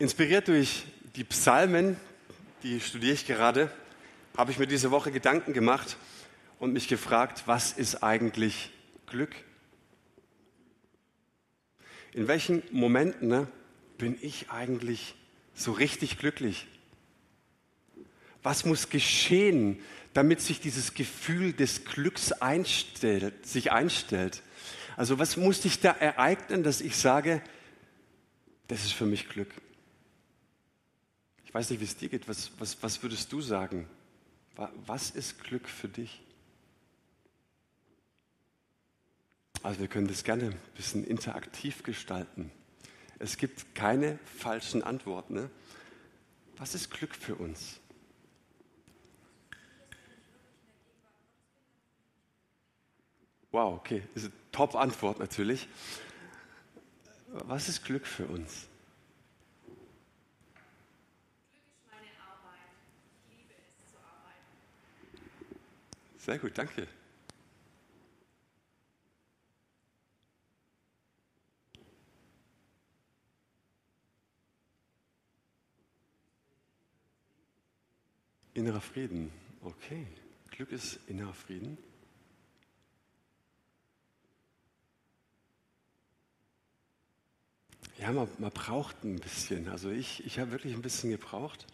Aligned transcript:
Inspiriert 0.00 0.48
durch 0.48 0.86
die 1.14 1.22
Psalmen, 1.22 1.96
die 2.64 2.80
studiere 2.80 3.12
ich 3.12 3.26
gerade, 3.26 3.70
habe 4.36 4.50
ich 4.50 4.58
mir 4.58 4.66
diese 4.66 4.90
Woche 4.90 5.12
Gedanken 5.12 5.52
gemacht 5.52 5.96
und 6.58 6.72
mich 6.72 6.88
gefragt, 6.88 7.44
was 7.46 7.70
ist 7.70 8.02
eigentlich 8.02 8.72
Glück? 9.06 9.36
In 12.12 12.26
welchen 12.26 12.64
Momenten 12.72 13.28
ne, 13.28 13.46
bin 13.96 14.18
ich 14.20 14.50
eigentlich 14.50 15.14
so 15.54 15.70
richtig 15.70 16.18
glücklich? 16.18 16.66
Was 18.42 18.64
muss 18.64 18.88
geschehen, 18.88 19.80
damit 20.12 20.40
sich 20.40 20.60
dieses 20.60 20.94
Gefühl 20.94 21.52
des 21.52 21.84
Glücks 21.84 22.32
einstellt, 22.32 23.46
sich 23.46 23.70
einstellt? 23.70 24.42
Also 24.96 25.20
was 25.20 25.36
muss 25.36 25.62
sich 25.62 25.78
da 25.78 25.92
ereignen, 25.92 26.64
dass 26.64 26.80
ich 26.80 26.96
sage, 26.96 27.40
das 28.66 28.84
ist 28.84 28.94
für 28.94 29.06
mich 29.06 29.28
Glück? 29.28 29.54
Ich 31.54 31.56
weiß 31.56 31.70
nicht, 31.70 31.78
wie 31.78 31.84
es 31.84 31.96
dir 31.96 32.08
geht. 32.08 32.26
Was, 32.26 32.50
was, 32.58 32.82
was 32.82 33.00
würdest 33.04 33.32
du 33.32 33.40
sagen? 33.40 33.88
Was 34.86 35.12
ist 35.12 35.40
Glück 35.40 35.68
für 35.68 35.86
dich? 35.86 36.20
Also 39.62 39.78
wir 39.78 39.86
können 39.86 40.08
das 40.08 40.24
gerne 40.24 40.46
ein 40.46 40.60
bisschen 40.74 41.04
interaktiv 41.04 41.84
gestalten. 41.84 42.50
Es 43.20 43.36
gibt 43.36 43.72
keine 43.76 44.18
falschen 44.24 44.82
Antworten. 44.82 45.34
Ne? 45.34 45.50
Was 46.56 46.74
ist 46.74 46.90
Glück 46.90 47.14
für 47.14 47.36
uns? 47.36 47.78
Wow, 53.52 53.78
okay, 53.78 54.02
ist 54.16 54.24
eine 54.24 54.32
Top-Antwort 54.50 55.20
natürlich. 55.20 55.68
Was 57.28 57.68
ist 57.68 57.84
Glück 57.84 58.08
für 58.08 58.26
uns? 58.26 58.66
Sehr 66.24 66.38
gut, 66.38 66.56
danke. 66.56 66.88
Innerer 78.54 78.80
Frieden, 78.80 79.30
okay. 79.60 80.06
Glück 80.50 80.72
ist 80.72 80.98
innerer 81.08 81.34
Frieden. 81.34 81.76
Ja, 87.98 88.12
man, 88.12 88.28
man 88.38 88.50
braucht 88.50 89.04
ein 89.04 89.16
bisschen. 89.16 89.68
Also 89.68 89.90
ich, 89.90 90.24
ich 90.24 90.38
habe 90.38 90.52
wirklich 90.52 90.72
ein 90.72 90.80
bisschen 90.80 91.10
gebraucht. 91.10 91.66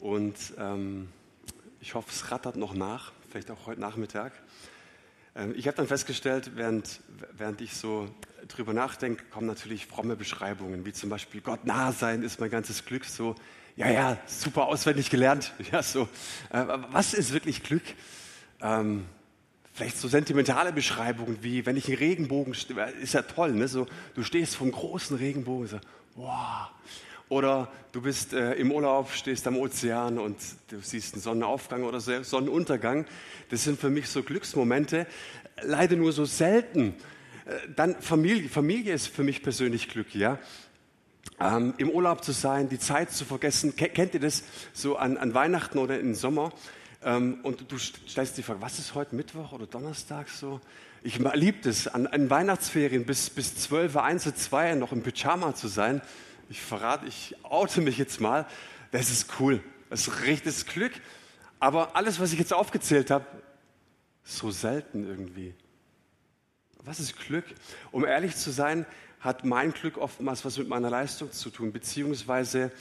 Und 0.00 0.54
ähm, 0.58 1.12
ich 1.80 1.94
hoffe, 1.94 2.10
es 2.10 2.32
rattert 2.32 2.56
noch 2.56 2.74
nach, 2.74 3.12
vielleicht 3.30 3.50
auch 3.50 3.66
heute 3.66 3.80
Nachmittag. 3.80 4.32
Ähm, 5.36 5.54
ich 5.56 5.66
habe 5.66 5.76
dann 5.76 5.86
festgestellt, 5.86 6.52
während, 6.56 7.00
während 7.32 7.60
ich 7.60 7.74
so 7.74 8.08
drüber 8.48 8.72
nachdenke, 8.72 9.24
kommen 9.30 9.46
natürlich 9.46 9.86
fromme 9.86 10.16
Beschreibungen, 10.16 10.84
wie 10.84 10.92
zum 10.92 11.10
Beispiel 11.10 11.40
Gott 11.40 11.64
nah 11.64 11.92
sein 11.92 12.22
ist 12.22 12.40
mein 12.40 12.50
ganzes 12.50 12.84
Glück. 12.84 13.04
So, 13.04 13.36
ja, 13.76 13.88
ja, 13.88 14.18
super 14.26 14.66
auswendig 14.66 15.10
gelernt. 15.10 15.52
Ja, 15.72 15.82
so, 15.82 16.08
äh, 16.50 16.64
was 16.90 17.14
ist 17.14 17.32
wirklich 17.32 17.62
Glück? 17.62 17.84
Ähm, 18.60 19.06
vielleicht 19.72 19.98
so 19.98 20.08
sentimentale 20.08 20.72
Beschreibungen 20.72 21.38
wie, 21.42 21.64
wenn 21.64 21.76
ich 21.76 21.86
einen 21.86 21.98
Regenbogen, 21.98 22.52
ist 23.00 23.14
ja 23.14 23.22
toll, 23.22 23.52
ne? 23.52 23.68
so, 23.68 23.86
du 24.14 24.24
stehst 24.24 24.56
vom 24.56 24.72
großen 24.72 25.16
Regenbogen, 25.16 25.68
so, 25.68 25.80
wow. 26.16 26.68
Oder 27.30 27.70
du 27.92 28.02
bist 28.02 28.32
äh, 28.32 28.54
im 28.54 28.72
Urlaub, 28.72 29.12
stehst 29.12 29.46
am 29.46 29.56
Ozean 29.56 30.18
und 30.18 30.36
du 30.68 30.80
siehst 30.80 31.14
einen 31.14 31.22
Sonnenaufgang 31.22 31.84
oder 31.84 32.00
Sonnenuntergang. 32.00 33.06
Das 33.50 33.62
sind 33.62 33.78
für 33.78 33.88
mich 33.88 34.08
so 34.08 34.24
Glücksmomente, 34.24 35.06
leider 35.62 35.94
nur 35.94 36.12
so 36.12 36.24
selten. 36.24 36.96
Äh, 37.46 37.54
dann 37.76 37.94
Familie, 38.02 38.48
Familie 38.48 38.94
ist 38.94 39.06
für 39.06 39.22
mich 39.22 39.44
persönlich 39.44 39.88
Glück, 39.88 40.12
ja. 40.12 40.40
Ähm, 41.38 41.74
Im 41.78 41.90
Urlaub 41.90 42.24
zu 42.24 42.32
sein, 42.32 42.68
die 42.68 42.80
Zeit 42.80 43.12
zu 43.12 43.24
vergessen. 43.24 43.76
Kennt 43.76 44.12
ihr 44.14 44.20
das 44.20 44.42
so 44.72 44.96
an, 44.96 45.16
an 45.16 45.32
Weihnachten 45.32 45.78
oder 45.78 46.00
im 46.00 46.16
Sommer? 46.16 46.52
Ähm, 47.04 47.38
und 47.44 47.70
du 47.70 47.78
stellst 47.78 48.38
die 48.38 48.42
Frage, 48.42 48.60
was 48.60 48.80
ist 48.80 48.96
heute 48.96 49.14
Mittwoch 49.14 49.52
oder 49.52 49.68
Donnerstag 49.68 50.28
so? 50.28 50.60
Ich 51.04 51.20
liebe 51.34 51.68
es, 51.68 51.86
an, 51.86 52.08
an 52.08 52.28
Weihnachtsferien 52.28 53.06
bis, 53.06 53.30
bis 53.30 53.54
12, 53.54 53.96
1, 53.96 54.34
2 54.34 54.74
noch 54.74 54.90
im 54.90 55.02
Pyjama 55.02 55.54
zu 55.54 55.68
sein. 55.68 56.02
Ich 56.50 56.60
verrate, 56.60 57.06
ich 57.06 57.36
oute 57.44 57.80
mich 57.80 57.96
jetzt 57.96 58.20
mal. 58.20 58.44
Das 58.90 59.08
ist 59.08 59.38
cool. 59.38 59.62
Das 59.88 60.08
ist 60.08 60.22
richtiges 60.24 60.66
Glück. 60.66 60.92
Aber 61.60 61.94
alles, 61.94 62.18
was 62.18 62.32
ich 62.32 62.40
jetzt 62.40 62.52
aufgezählt 62.52 63.12
habe, 63.12 63.24
so 64.24 64.50
selten 64.50 65.06
irgendwie. 65.06 65.54
Was 66.82 66.98
ist 66.98 67.16
Glück? 67.20 67.44
Um 67.92 68.04
ehrlich 68.04 68.34
zu 68.36 68.50
sein, 68.50 68.84
hat 69.20 69.44
mein 69.44 69.72
Glück 69.72 69.96
oftmals 69.96 70.44
was 70.44 70.58
mit 70.58 70.68
meiner 70.68 70.90
Leistung 70.90 71.30
zu 71.30 71.50
tun, 71.50 71.72
beziehungsweise 71.72 72.72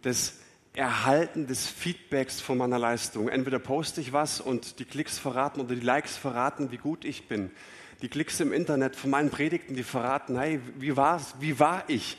das 0.00 0.38
Erhalten 0.74 1.46
des 1.46 1.68
Feedbacks 1.68 2.40
von 2.40 2.58
meiner 2.58 2.78
Leistung. 2.78 3.28
Entweder 3.28 3.60
poste 3.60 4.00
ich 4.00 4.12
was 4.12 4.40
und 4.40 4.80
die 4.80 4.84
Klicks 4.84 5.18
verraten 5.18 5.60
oder 5.60 5.76
die 5.76 5.80
Likes 5.80 6.16
verraten, 6.16 6.72
wie 6.72 6.78
gut 6.78 7.04
ich 7.04 7.28
bin. 7.28 7.52
Die 8.00 8.08
Klicks 8.08 8.40
im 8.40 8.52
Internet 8.52 8.96
von 8.96 9.10
meinen 9.10 9.30
Predigten, 9.30 9.76
die 9.76 9.84
verraten, 9.84 10.36
hey, 10.36 10.60
wie 10.78 10.96
war's? 10.96 11.36
Wie 11.38 11.60
war 11.60 11.84
ich? 11.86 12.16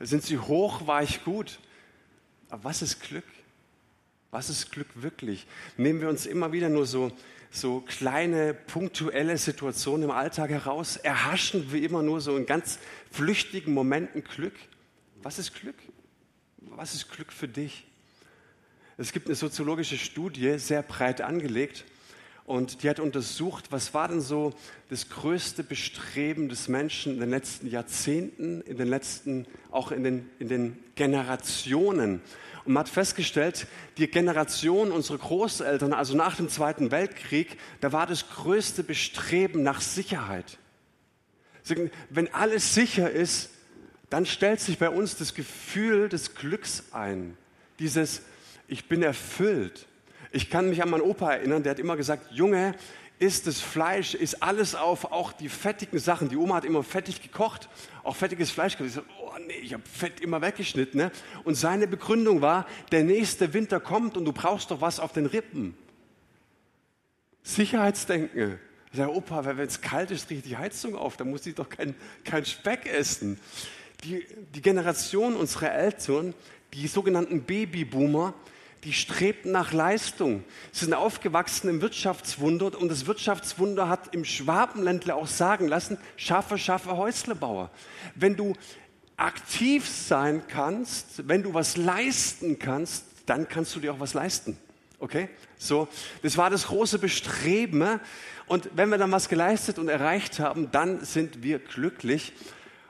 Sind 0.00 0.22
sie 0.24 0.38
hoch? 0.38 0.86
War 0.86 1.02
ich 1.02 1.24
gut? 1.24 1.58
Aber 2.48 2.64
was 2.64 2.82
ist 2.82 3.00
Glück? 3.00 3.24
Was 4.30 4.48
ist 4.48 4.72
Glück 4.72 4.88
wirklich? 4.94 5.46
Nehmen 5.76 6.00
wir 6.00 6.08
uns 6.08 6.24
immer 6.24 6.52
wieder 6.52 6.68
nur 6.68 6.86
so, 6.86 7.12
so 7.50 7.80
kleine 7.80 8.54
punktuelle 8.54 9.36
Situationen 9.36 10.04
im 10.04 10.10
Alltag 10.10 10.50
heraus? 10.50 10.96
Erhaschen 10.96 11.70
wir 11.72 11.82
immer 11.82 12.02
nur 12.02 12.20
so 12.20 12.36
in 12.36 12.46
ganz 12.46 12.78
flüchtigen 13.10 13.74
Momenten 13.74 14.24
Glück? 14.24 14.54
Was 15.22 15.38
ist 15.38 15.54
Glück? 15.54 15.76
Was 16.58 16.94
ist 16.94 17.10
Glück 17.10 17.32
für 17.32 17.48
dich? 17.48 17.86
Es 18.96 19.12
gibt 19.12 19.26
eine 19.26 19.34
soziologische 19.34 19.98
Studie, 19.98 20.58
sehr 20.58 20.82
breit 20.82 21.20
angelegt, 21.20 21.84
und 22.50 22.82
die 22.82 22.90
hat 22.90 22.98
untersucht, 22.98 23.70
was 23.70 23.94
war 23.94 24.08
denn 24.08 24.20
so 24.20 24.52
das 24.88 25.08
größte 25.08 25.62
Bestreben 25.62 26.48
des 26.48 26.66
Menschen 26.66 27.14
in 27.14 27.20
den 27.20 27.30
letzten 27.30 27.68
Jahrzehnten, 27.68 28.60
in 28.62 28.76
den 28.76 28.88
letzten, 28.88 29.46
auch 29.70 29.92
in 29.92 30.02
den, 30.02 30.28
in 30.40 30.48
den 30.48 30.76
Generationen. 30.96 32.20
Und 32.64 32.72
man 32.72 32.80
hat 32.80 32.88
festgestellt, 32.88 33.68
die 33.98 34.08
Generation 34.08 34.90
unserer 34.90 35.18
Großeltern, 35.18 35.92
also 35.92 36.16
nach 36.16 36.34
dem 36.34 36.48
Zweiten 36.48 36.90
Weltkrieg, 36.90 37.56
da 37.80 37.92
war 37.92 38.08
das 38.08 38.28
größte 38.28 38.82
Bestreben 38.82 39.62
nach 39.62 39.80
Sicherheit. 39.80 40.58
Wenn 42.08 42.34
alles 42.34 42.74
sicher 42.74 43.12
ist, 43.12 43.50
dann 44.08 44.26
stellt 44.26 44.58
sich 44.58 44.76
bei 44.76 44.90
uns 44.90 45.16
das 45.16 45.34
Gefühl 45.34 46.08
des 46.08 46.34
Glücks 46.34 46.82
ein. 46.90 47.36
Dieses, 47.78 48.22
ich 48.66 48.88
bin 48.88 49.04
erfüllt. 49.04 49.86
Ich 50.32 50.50
kann 50.50 50.68
mich 50.68 50.82
an 50.82 50.90
meinen 50.90 51.02
Opa 51.02 51.32
erinnern, 51.32 51.62
der 51.62 51.70
hat 51.70 51.78
immer 51.78 51.96
gesagt, 51.96 52.30
Junge, 52.30 52.74
isst 53.20 53.46
das 53.46 53.60
Fleisch, 53.60 54.14
isst 54.14 54.42
alles 54.42 54.74
auf, 54.74 55.12
auch 55.12 55.32
die 55.32 55.50
fettigen 55.50 55.98
Sachen. 55.98 56.30
Die 56.30 56.36
Oma 56.36 56.56
hat 56.56 56.64
immer 56.64 56.82
fettig 56.82 57.22
gekocht, 57.22 57.68
auch 58.02 58.16
fettiges 58.16 58.50
Fleisch 58.50 58.76
gekocht. 58.76 58.88
Ich 58.88 58.94
so, 58.94 59.02
oh 59.22 59.32
nee, 59.46 59.58
ich 59.62 59.74
habe 59.74 59.82
Fett 59.86 60.20
immer 60.20 60.40
weggeschnitten. 60.40 60.98
Ne? 60.98 61.12
Und 61.44 61.54
seine 61.54 61.86
Begründung 61.86 62.40
war, 62.40 62.66
der 62.92 63.04
nächste 63.04 63.52
Winter 63.52 63.78
kommt 63.78 64.16
und 64.16 64.24
du 64.24 64.32
brauchst 64.32 64.70
doch 64.70 64.80
was 64.80 64.98
auf 64.98 65.12
den 65.12 65.26
Rippen. 65.26 65.76
Sicherheitsdenken. 67.42 68.58
Ich 68.90 68.96
sage, 68.96 69.12
Opa, 69.12 69.44
wenn 69.44 69.58
es 69.58 69.82
kalt 69.82 70.10
ist, 70.10 70.30
riecht 70.30 70.46
die 70.46 70.56
Heizung 70.56 70.96
auf, 70.96 71.16
dann 71.16 71.30
muss 71.30 71.46
ich 71.46 71.54
doch 71.54 71.68
kein, 71.68 71.94
kein 72.24 72.44
Speck 72.44 72.86
essen. 72.86 73.38
Die, 74.02 74.26
die 74.54 74.62
Generation 74.62 75.36
unserer 75.36 75.72
Eltern, 75.72 76.32
die 76.72 76.88
sogenannten 76.88 77.42
Babyboomer, 77.42 78.32
die 78.84 78.92
strebten 78.92 79.52
nach 79.52 79.72
Leistung. 79.72 80.44
Sie 80.72 80.86
sind 80.86 80.94
aufgewachsen 80.94 81.68
im 81.68 81.82
Wirtschaftswunder 81.82 82.78
und 82.78 82.88
das 82.88 83.06
Wirtschaftswunder 83.06 83.88
hat 83.88 84.14
im 84.14 84.24
Schwabenländler 84.24 85.16
auch 85.16 85.26
sagen 85.26 85.68
lassen, 85.68 85.98
schaffe, 86.16 86.56
schaffe 86.56 86.96
Häuslebauer. 86.96 87.70
Wenn 88.14 88.36
du 88.36 88.54
aktiv 89.16 89.86
sein 89.86 90.42
kannst, 90.48 91.28
wenn 91.28 91.42
du 91.42 91.52
was 91.52 91.76
leisten 91.76 92.58
kannst, 92.58 93.04
dann 93.26 93.48
kannst 93.48 93.76
du 93.76 93.80
dir 93.80 93.92
auch 93.92 94.00
was 94.00 94.14
leisten. 94.14 94.56
Okay? 94.98 95.28
So, 95.58 95.88
das 96.22 96.38
war 96.38 96.48
das 96.48 96.66
große 96.68 96.98
Bestreben. 96.98 98.00
Und 98.46 98.70
wenn 98.74 98.88
wir 98.88 98.98
dann 98.98 99.12
was 99.12 99.28
geleistet 99.28 99.78
und 99.78 99.88
erreicht 99.88 100.40
haben, 100.40 100.70
dann 100.70 101.04
sind 101.04 101.42
wir 101.42 101.58
glücklich. 101.58 102.32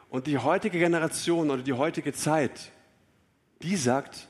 Und 0.08 0.26
die 0.26 0.38
heutige 0.38 0.78
Generation 0.78 1.50
oder 1.50 1.62
die 1.62 1.72
heutige 1.72 2.12
Zeit, 2.12 2.72
die 3.62 3.76
sagt, 3.76 4.28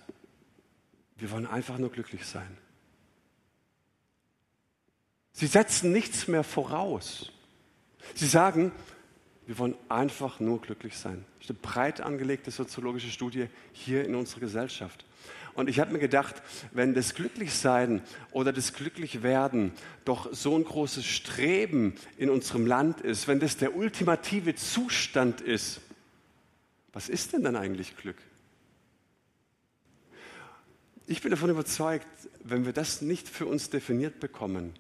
wir 1.21 1.31
wollen 1.31 1.47
einfach 1.47 1.79
nur 1.79 1.91
glücklich 1.91 2.25
sein. 2.27 2.57
Sie 5.33 5.47
setzen 5.47 5.93
nichts 5.93 6.29
mehr 6.29 6.45
voraus. 6.45 7.33
Sie 8.15 8.27
sagen, 8.27 8.73
Wir 9.51 9.59
wollen 9.59 9.75
einfach 9.89 10.39
nur 10.39 10.61
glücklich 10.61 10.97
sein. 10.97 11.25
Das 11.41 11.47
ist 11.47 11.51
eine 11.51 11.59
breit 11.59 12.01
angelegte 12.01 12.53
soziologische 12.53 13.11
Studie 13.11 13.49
hier 13.73 14.05
in 14.05 14.15
unserer 14.15 14.39
Gesellschaft. 14.39 15.05
Und 15.55 15.69
ich 15.69 15.81
habe 15.81 15.93
mir 15.93 15.99
gedacht, 15.99 16.41
wenn 16.71 16.95
das 16.95 17.15
Glücklichsein 17.15 18.01
oder 18.31 18.53
das 18.53 18.75
Glücklichwerden 18.75 19.73
doch 20.05 20.33
so 20.33 20.57
ein 20.57 20.63
großes 20.63 21.05
Streben 21.05 21.97
in 22.17 22.31
unserem 22.31 22.65
Land 22.65 23.01
ist, 23.01 23.27
wenn 23.27 23.41
das 23.41 23.57
der 23.57 23.75
ultimative 23.75 24.55
Zustand 24.55 25.41
ist, 25.41 25.81
was 26.93 27.09
ist 27.09 27.33
denn 27.33 27.43
dann 27.43 27.57
eigentlich 27.57 27.97
Glück? 27.97 28.19
Ich 31.11 31.23
bin 31.23 31.33
davon 31.33 31.51
überzeugt, 31.51 32.07
wenn 32.45 32.65
wir 32.65 32.73
das 32.73 33.03
nicht 33.03 33.29
für 33.29 33.45
uns 33.47 33.69
definiert 33.69 34.21
bekommen, 34.21 34.75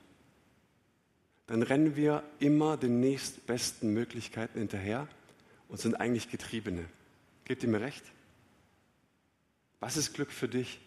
dann 1.48 1.60
rennen 1.60 1.96
wir 1.96 2.22
immer 2.38 2.76
den 2.76 3.00
nächstbesten 3.00 3.92
Möglichkeiten 3.92 4.60
hinterher 4.60 5.08
und 5.66 5.80
sind 5.80 5.96
eigentlich 5.96 6.30
Getriebene. 6.30 6.84
Gebt 7.42 7.64
ihr 7.64 7.68
mir 7.68 7.80
recht? 7.80 8.04
Was 9.80 9.96
ist 9.96 10.14
Glück 10.14 10.30
für 10.30 10.46
dich? 10.46 10.78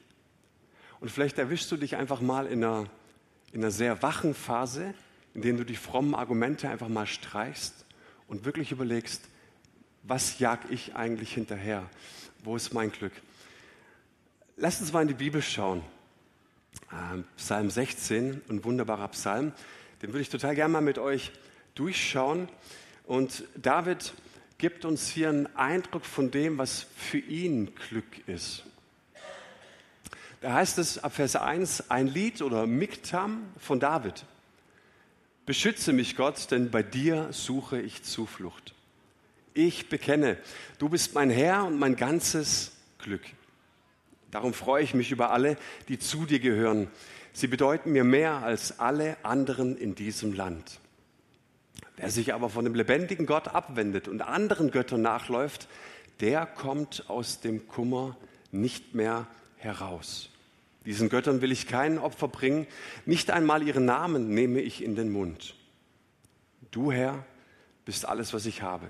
Und 1.02 1.12
vielleicht 1.12 1.38
erwischst 1.38 1.70
du 1.74 1.76
dich 1.76 1.98
einfach 1.98 2.22
mal 2.22 2.46
in 2.46 2.64
einer, 2.64 2.90
in 3.52 3.60
einer 3.60 3.72
sehr 3.72 4.02
wachen 4.02 4.34
Phase, 4.36 4.94
in 5.34 5.42
der 5.42 5.52
du 5.56 5.66
die 5.66 5.76
frommen 5.76 6.16
Argumente 6.16 6.70
einfach 6.70 6.88
mal 6.88 7.06
streichst 7.06 7.84
und 8.30 8.46
wirklich 8.46 8.72
überlegst, 8.72 9.24
was 10.04 10.40
jag 10.40 10.60
ich 10.70 10.96
eigentlich 10.96 11.34
hinterher? 11.34 11.90
Wo 12.46 12.56
ist 12.56 12.74
mein 12.74 12.94
Glück? 12.94 13.12
Lasst 14.56 14.82
uns 14.82 14.94
mal 14.94 15.02
in 15.02 15.08
die 15.08 15.16
Bibel 15.16 15.42
schauen. 15.42 15.82
Ähm, 16.92 17.24
Psalm 17.38 17.72
16, 17.72 18.44
ein 18.50 18.64
wunderbarer 18.64 19.08
Psalm. 19.08 19.52
Den 20.02 20.10
würde 20.10 20.22
ich 20.22 20.30
total 20.30 20.54
gerne 20.54 20.72
mal 20.72 20.82
mit 20.82 21.00
euch 21.00 21.32
durchschauen. 21.74 22.48
Und 23.06 23.46
David 23.56 24.14
gibt 24.60 24.86
uns 24.86 25.10
hier 25.10 25.30
einen 25.30 25.48
Eindruck 25.56 26.06
von 26.06 26.30
dem, 26.30 26.60
was 26.60 26.86
für 26.96 27.18
ihn 27.18 27.74
Glück 27.90 28.28
ist. 28.28 28.64
Da 30.42 30.54
heißt 30.54 30.78
es 30.78 31.04
ab 31.04 31.16
Vers 31.16 31.36
1 31.36 31.90
ein 31.90 32.06
Lied 32.06 32.44
oder 32.44 32.68
Miktam 32.68 33.46
von 33.58 33.80
David. 33.80 34.24
Beschütze 35.48 35.94
mich 35.94 36.16
Gott, 36.16 36.52
denn 36.52 36.70
bei 36.70 36.84
dir 36.84 37.30
suche 37.32 37.82
ich 37.82 38.04
Zuflucht. 38.04 38.76
Ich 39.56 39.90
bekenne, 39.90 40.38
du 40.78 40.90
bist 40.90 41.16
mein 41.16 41.32
Herr 41.32 41.66
und 41.66 41.80
mein 41.80 41.96
ganzes 41.96 42.74
Glück. 43.00 43.24
Darum 44.34 44.56
freue 44.56 44.84
ich 44.84 44.96
mich 44.96 45.12
über 45.12 45.30
alle, 45.30 45.58
die 45.90 46.00
zu 46.00 46.26
dir 46.26 46.40
gehören. 46.40 46.88
Sie 47.34 47.46
bedeuten 47.46 47.92
mir 47.92 48.04
mehr 48.04 48.42
als 48.42 48.80
alle 48.80 49.16
anderen 49.22 49.78
in 49.78 49.94
diesem 49.94 50.34
Land. 50.34 50.80
Wer 51.98 52.10
sich 52.10 52.34
aber 52.34 52.50
von 52.50 52.66
dem 52.66 52.74
lebendigen 52.74 53.28
Gott 53.28 53.50
abwendet 53.50 54.08
und 54.08 54.24
anderen 54.24 54.72
Göttern 54.72 55.04
nachläuft, 55.04 55.68
der 56.20 56.48
kommt 56.48 57.12
aus 57.12 57.42
dem 57.42 57.68
Kummer 57.68 58.18
nicht 58.52 58.96
mehr 58.96 59.28
heraus. 59.58 60.32
Diesen 60.88 61.10
Göttern 61.10 61.42
will 61.42 61.52
ich 61.52 61.68
kein 61.68 62.00
Opfer 62.00 62.28
bringen, 62.28 62.66
nicht 63.06 63.30
einmal 63.30 63.62
ihren 63.62 63.86
Namen 63.86 64.34
nehme 64.34 64.62
ich 64.62 64.84
in 64.84 64.96
den 64.96 65.12
Mund. 65.12 65.54
Du, 66.72 66.92
Herr, 66.92 67.24
bist 67.86 68.06
alles, 68.08 68.34
was 68.34 68.48
ich 68.48 68.64
habe. 68.64 68.88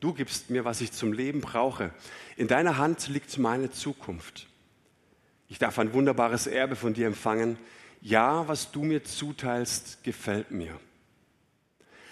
Du 0.00 0.14
gibst 0.14 0.48
mir, 0.48 0.64
was 0.64 0.80
ich 0.80 0.92
zum 0.92 1.12
Leben 1.12 1.42
brauche. 1.42 1.90
In 2.38 2.48
deiner 2.48 2.78
Hand 2.78 3.08
liegt 3.08 3.36
meine 3.36 3.70
Zukunft. 3.70 4.48
Ich 5.48 5.58
darf 5.58 5.78
ein 5.78 5.92
wunderbares 5.92 6.46
Erbe 6.46 6.76
von 6.76 6.94
dir 6.94 7.06
empfangen. 7.06 7.58
Ja, 8.00 8.48
was 8.48 8.72
du 8.72 8.82
mir 8.82 9.04
zuteilst, 9.04 10.02
gefällt 10.04 10.50
mir. 10.50 10.78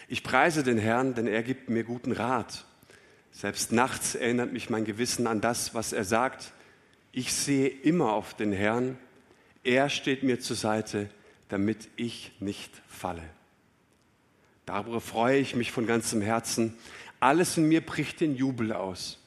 Ich 0.08 0.22
preise 0.22 0.62
den 0.62 0.78
Herrn, 0.78 1.14
denn 1.14 1.26
er 1.26 1.42
gibt 1.42 1.70
mir 1.70 1.84
guten 1.84 2.12
Rat. 2.12 2.64
Selbst 3.30 3.72
nachts 3.72 4.14
erinnert 4.14 4.52
mich 4.52 4.68
mein 4.68 4.84
Gewissen 4.84 5.26
an 5.26 5.40
das, 5.40 5.74
was 5.74 5.92
er 5.92 6.04
sagt. 6.04 6.52
Ich 7.12 7.32
sehe 7.32 7.68
immer 7.68 8.12
auf 8.12 8.34
den 8.34 8.52
Herrn. 8.52 8.98
Er 9.64 9.88
steht 9.88 10.22
mir 10.22 10.40
zur 10.40 10.56
Seite, 10.56 11.08
damit 11.48 11.88
ich 11.96 12.32
nicht 12.40 12.82
falle. 12.88 13.22
Darüber 14.66 15.00
freue 15.00 15.38
ich 15.38 15.56
mich 15.56 15.72
von 15.72 15.86
ganzem 15.86 16.20
Herzen. 16.20 16.76
Alles 17.20 17.56
in 17.56 17.68
mir 17.68 17.84
bricht 17.84 18.20
den 18.20 18.34
Jubel 18.34 18.72
aus. 18.72 19.18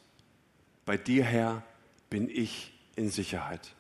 Bei 0.86 0.98
dir, 0.98 1.24
Herr, 1.24 1.64
bin 2.10 2.30
ich 2.30 2.74
in 2.96 3.10
Sicherheit. 3.10 3.74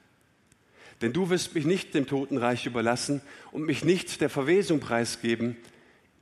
Denn 1.06 1.14
du 1.14 1.30
wirst 1.30 1.54
mich 1.54 1.66
nicht 1.66 1.94
dem 1.94 2.08
Totenreich 2.08 2.66
überlassen 2.66 3.22
und 3.52 3.64
mich 3.64 3.86
nicht 3.86 4.22
der 4.22 4.30
Verwesung 4.32 4.80
preisgeben. 4.80 5.56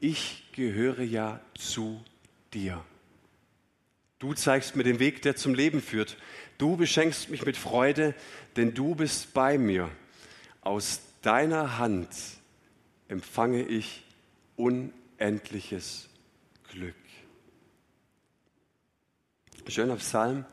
Ich 0.01 0.44
gehöre 0.51 1.03
ja 1.03 1.39
zu 1.57 2.03
dir. 2.53 2.83
Du 4.19 4.33
zeigst 4.33 4.75
mir 4.75 4.83
den 4.83 5.00
Weg, 5.00 5.21
der 5.21 5.38
zum 5.38 5.53
Leben 5.53 5.81
führt. 5.81 6.18
Du 6.57 6.75
beschenkst 6.75 7.30
mich 7.30 7.45
mit 7.45 7.56
Freude, 7.56 8.13
denn 8.57 8.74
du 8.74 8.94
bist 8.94 9.33
bei 9.33 9.57
mir. 9.57 9.89
Aus 10.59 11.00
deiner 11.21 11.77
Hand 11.77 12.09
empfange 13.07 13.63
ich 13.63 14.03
unendliches 14.57 16.09
Glück. 16.69 16.94
Schöner 19.65 19.95
Psalm, 19.95 20.44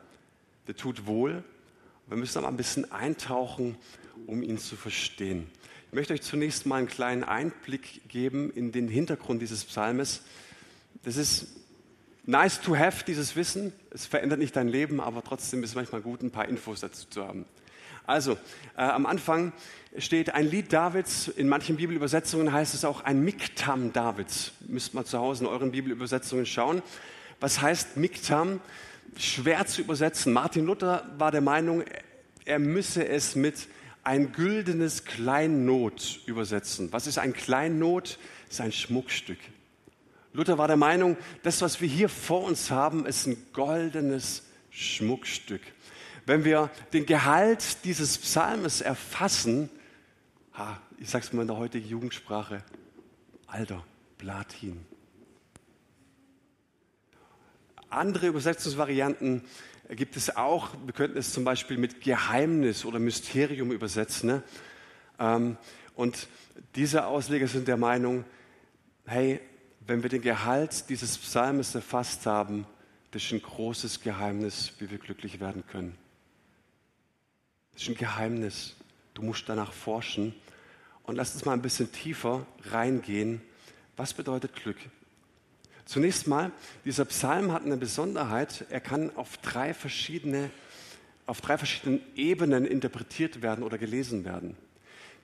der 0.67 0.77
tut 0.77 1.05
wohl. 1.05 1.43
Wir 2.07 2.15
müssen 2.15 2.37
aber 2.37 2.47
ein 2.47 2.55
bisschen 2.55 2.89
eintauchen 2.93 3.75
um 4.27 4.43
ihn 4.43 4.57
zu 4.57 4.75
verstehen. 4.75 5.47
Ich 5.87 5.93
möchte 5.93 6.13
euch 6.13 6.21
zunächst 6.21 6.65
mal 6.65 6.77
einen 6.77 6.87
kleinen 6.87 7.23
Einblick 7.23 8.07
geben 8.07 8.51
in 8.51 8.71
den 8.71 8.87
Hintergrund 8.87 9.41
dieses 9.41 9.65
Psalmes. 9.65 10.21
Das 11.03 11.17
ist 11.17 11.47
nice 12.25 12.61
to 12.61 12.77
have, 12.77 13.03
dieses 13.05 13.35
Wissen. 13.35 13.73
Es 13.89 14.05
verändert 14.05 14.39
nicht 14.39 14.55
dein 14.55 14.69
Leben, 14.69 15.01
aber 15.01 15.23
trotzdem 15.23 15.63
ist 15.63 15.71
es 15.71 15.75
manchmal 15.75 16.01
gut, 16.01 16.21
ein 16.21 16.31
paar 16.31 16.47
Infos 16.47 16.79
dazu 16.79 17.07
zu 17.09 17.27
haben. 17.27 17.45
Also, 18.07 18.33
äh, 18.77 18.81
am 18.81 19.05
Anfang 19.05 19.53
steht 19.97 20.33
ein 20.33 20.49
Lied 20.49 20.71
Davids. 20.73 21.27
In 21.27 21.49
manchen 21.49 21.77
Bibelübersetzungen 21.77 22.51
heißt 22.51 22.73
es 22.73 22.85
auch 22.85 23.01
ein 23.01 23.23
Miktam 23.23 23.93
Davids. 23.93 24.53
Müsst 24.67 24.93
mal 24.93 25.05
zu 25.05 25.19
Hause 25.19 25.43
in 25.43 25.49
euren 25.49 25.71
Bibelübersetzungen 25.71 26.45
schauen. 26.45 26.81
Was 27.39 27.61
heißt 27.61 27.97
Miktam? 27.97 28.61
Schwer 29.17 29.65
zu 29.65 29.81
übersetzen. 29.81 30.31
Martin 30.31 30.65
Luther 30.65 31.09
war 31.17 31.31
der 31.31 31.41
Meinung, 31.41 31.83
er 32.45 32.59
müsse 32.59 33.07
es 33.07 33.35
mit 33.35 33.67
ein 34.03 34.31
güldenes 34.31 35.05
Kleinnot 35.05 36.21
übersetzen. 36.25 36.91
Was 36.91 37.07
ist 37.07 37.17
ein 37.17 37.33
Kleinnot? 37.33 38.17
Das 38.45 38.55
ist 38.55 38.61
ein 38.61 38.71
Schmuckstück. 38.71 39.39
Luther 40.33 40.57
war 40.57 40.67
der 40.67 40.77
Meinung, 40.77 41.17
das, 41.43 41.61
was 41.61 41.81
wir 41.81 41.87
hier 41.87 42.09
vor 42.09 42.43
uns 42.43 42.71
haben, 42.71 43.05
ist 43.05 43.27
ein 43.27 43.37
goldenes 43.53 44.43
Schmuckstück. 44.69 45.61
Wenn 46.25 46.45
wir 46.45 46.69
den 46.93 47.05
Gehalt 47.05 47.83
dieses 47.83 48.17
Psalmes 48.17 48.81
erfassen, 48.81 49.69
ha, 50.53 50.79
ich 50.99 51.09
sage 51.09 51.25
es 51.25 51.33
mal 51.33 51.41
in 51.41 51.47
der 51.47 51.57
heutigen 51.57 51.87
Jugendsprache, 51.87 52.63
alter 53.47 53.83
Platin. 54.17 54.85
Andere 57.89 58.27
Übersetzungsvarianten 58.27 59.43
gibt 59.95 60.15
es 60.15 60.35
auch, 60.35 60.69
wir 60.85 60.93
könnten 60.93 61.17
es 61.17 61.33
zum 61.33 61.43
Beispiel 61.43 61.77
mit 61.77 62.01
Geheimnis 62.01 62.85
oder 62.85 62.99
Mysterium 62.99 63.71
übersetzen. 63.71 64.29
Ne? 64.29 64.43
Ähm, 65.19 65.57
und 65.95 66.27
diese 66.75 67.05
Ausleger 67.05 67.47
sind 67.47 67.67
der 67.67 67.77
Meinung, 67.77 68.23
hey, 69.05 69.41
wenn 69.85 70.03
wir 70.03 70.09
den 70.09 70.21
Gehalt 70.21 70.89
dieses 70.89 71.17
Psalmes 71.17 71.75
erfasst 71.75 72.25
haben, 72.25 72.65
das 73.11 73.23
ist 73.23 73.33
ein 73.33 73.41
großes 73.41 74.01
Geheimnis, 74.01 74.73
wie 74.79 74.89
wir 74.89 74.97
glücklich 74.97 75.39
werden 75.39 75.65
können. 75.67 75.97
Das 77.73 77.83
ist 77.83 77.89
ein 77.89 77.95
Geheimnis. 77.95 78.75
Du 79.13 79.21
musst 79.21 79.49
danach 79.49 79.73
forschen. 79.73 80.33
Und 81.03 81.15
lass 81.15 81.33
uns 81.33 81.43
mal 81.43 81.53
ein 81.53 81.61
bisschen 81.61 81.91
tiefer 81.91 82.45
reingehen. 82.69 83.41
Was 83.97 84.13
bedeutet 84.13 84.55
Glück? 84.55 84.77
Zunächst 85.91 86.25
mal, 86.25 86.53
dieser 86.85 87.03
Psalm 87.03 87.51
hat 87.51 87.65
eine 87.65 87.75
Besonderheit. 87.75 88.65
Er 88.69 88.79
kann 88.79 89.13
auf 89.17 89.35
drei 89.39 89.73
verschiedene, 89.73 90.49
auf 91.25 91.41
drei 91.41 91.57
verschiedenen 91.57 91.99
Ebenen 92.15 92.63
interpretiert 92.63 93.41
werden 93.41 93.61
oder 93.61 93.77
gelesen 93.77 94.23
werden. 94.23 94.55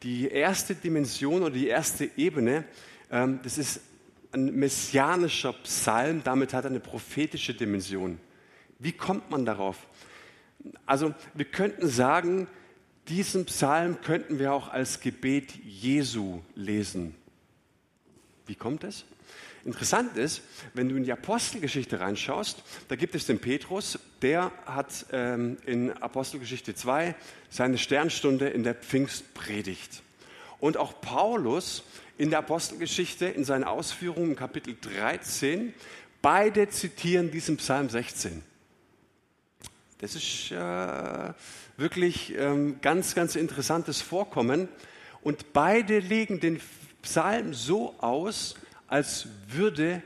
Die 0.03 0.27
erste 0.27 0.75
Dimension 0.75 1.43
oder 1.43 1.51
die 1.51 1.69
erste 1.69 2.11
Ebene, 2.17 2.65
ähm, 3.09 3.39
das 3.43 3.57
ist 3.57 3.79
ein 4.33 4.59
messianischer 4.59 5.53
Psalm, 5.53 6.21
damit 6.25 6.51
hat 6.51 6.65
er 6.65 6.71
eine 6.71 6.81
prophetische 6.81 7.53
Dimension. 7.53 8.19
Wie 8.77 8.91
kommt 8.91 9.31
man 9.31 9.45
darauf? 9.45 9.87
Also 10.85 11.15
wir 11.33 11.45
könnten 11.45 11.87
sagen, 11.87 12.45
diesen 13.07 13.45
Psalm 13.45 14.01
könnten 14.01 14.37
wir 14.37 14.51
auch 14.51 14.67
als 14.67 14.99
Gebet 14.99 15.53
Jesu 15.63 16.41
lesen. 16.55 17.15
Wie 18.45 18.55
kommt 18.55 18.83
es? 18.83 19.05
Interessant 19.67 20.15
ist, 20.15 20.41
wenn 20.73 20.87
du 20.87 20.95
in 20.95 21.03
die 21.03 21.11
Apostelgeschichte 21.11 21.99
reinschaust, 21.99 22.63
da 22.87 22.95
gibt 22.95 23.15
es 23.15 23.25
den 23.25 23.39
Petrus, 23.39 23.99
der 24.21 24.53
hat 24.65 25.05
ähm, 25.11 25.57
in 25.65 25.91
Apostelgeschichte 25.91 26.73
2 26.73 27.13
seine 27.49 27.77
Sternstunde 27.77 28.47
in 28.47 28.63
der 28.63 28.75
Pfingstpredigt. 28.75 30.01
Und 30.61 30.77
auch 30.77 31.01
Paulus 31.01 31.83
in 32.17 32.29
der 32.29 32.39
Apostelgeschichte 32.39 33.25
in 33.25 33.43
seinen 33.43 33.65
Ausführungen 33.65 34.31
im 34.31 34.35
Kapitel 34.37 34.77
13 34.79 35.73
Beide 36.21 36.69
zitieren 36.69 37.29
diesen 37.29 37.57
Psalm 37.57 37.89
16. 37.89 38.41
Das 39.99 40.15
ist 40.15 40.51
äh, 40.51 41.33
wirklich 41.75 42.33
ähm, 42.37 42.79
ganz, 42.81 43.15
ganz 43.15 43.35
interessantes 43.35 44.01
Vorkommen. 44.01 44.69
Und 45.21 45.51
beide 45.51 45.99
legen 45.99 46.39
den 46.39 46.61
Psalm 47.01 47.53
so 47.53 47.95
aus, 47.99 48.55
als 48.87 49.27
würde 49.47 50.01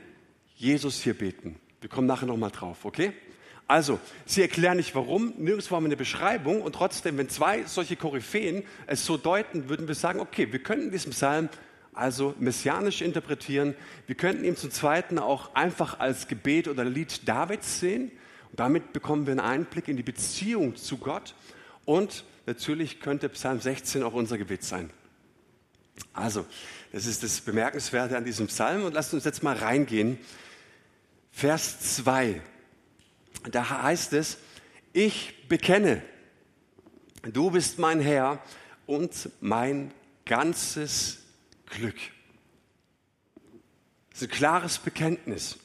Jesus 0.56 1.02
hier 1.02 1.14
beten. 1.14 1.56
Wir 1.80 1.88
kommen 1.88 2.06
nachher 2.06 2.26
nochmal 2.26 2.50
drauf, 2.50 2.84
okay? 2.84 3.12
Also, 3.66 3.98
sie 4.26 4.42
erklären 4.42 4.76
nicht 4.76 4.94
warum, 4.94 5.32
nirgendwo 5.38 5.76
haben 5.76 5.84
wir 5.84 5.88
eine 5.88 5.96
Beschreibung 5.96 6.62
und 6.62 6.74
trotzdem, 6.74 7.16
wenn 7.16 7.28
zwei 7.28 7.64
solche 7.64 7.96
Koryphäen 7.96 8.64
es 8.86 9.06
so 9.06 9.16
deuten, 9.16 9.68
würden 9.68 9.88
wir 9.88 9.94
sagen, 9.94 10.20
okay, 10.20 10.52
wir 10.52 10.62
könnten 10.62 10.90
diesen 10.90 11.12
Psalm 11.12 11.48
also 11.94 12.34
messianisch 12.38 13.02
interpretieren. 13.02 13.74
Wir 14.06 14.14
könnten 14.14 14.44
ihn 14.44 14.56
zum 14.56 14.70
Zweiten 14.70 15.18
auch 15.18 15.54
einfach 15.54 16.00
als 16.00 16.28
Gebet 16.28 16.68
oder 16.68 16.84
Lied 16.84 17.28
Davids 17.28 17.80
sehen. 17.80 18.10
Und 18.50 18.60
damit 18.60 18.92
bekommen 18.92 19.26
wir 19.26 19.32
einen 19.32 19.40
Einblick 19.40 19.88
in 19.88 19.96
die 19.96 20.02
Beziehung 20.02 20.76
zu 20.76 20.98
Gott. 20.98 21.34
Und 21.84 22.24
natürlich 22.46 23.00
könnte 23.00 23.28
Psalm 23.30 23.60
16 23.60 24.02
auch 24.02 24.14
unser 24.14 24.38
Gebet 24.38 24.64
sein. 24.64 24.90
Also, 26.12 26.46
das 26.92 27.06
ist 27.06 27.22
das 27.22 27.40
Bemerkenswerte 27.40 28.16
an 28.16 28.24
diesem 28.24 28.46
Psalm. 28.46 28.84
Und 28.84 28.94
lasst 28.94 29.14
uns 29.14 29.24
jetzt 29.24 29.42
mal 29.42 29.56
reingehen. 29.56 30.18
Vers 31.30 31.96
2. 31.96 32.40
Da 33.50 33.82
heißt 33.82 34.12
es, 34.12 34.38
ich 34.92 35.48
bekenne, 35.48 36.02
du 37.22 37.50
bist 37.50 37.78
mein 37.78 38.00
Herr 38.00 38.42
und 38.86 39.30
mein 39.40 39.92
ganzes 40.24 41.18
Glück. 41.66 41.96
Das 44.10 44.22
ist 44.22 44.28
ein 44.28 44.34
klares 44.34 44.78
Bekenntnis. 44.78 45.58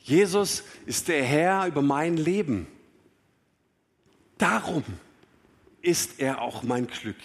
Jesus 0.00 0.64
ist 0.86 1.08
der 1.08 1.24
Herr 1.24 1.66
über 1.66 1.82
mein 1.82 2.16
Leben. 2.16 2.66
Darum 4.38 4.84
ist 5.82 6.18
er 6.18 6.42
auch 6.42 6.62
mein 6.62 6.86
Glück. 6.88 7.16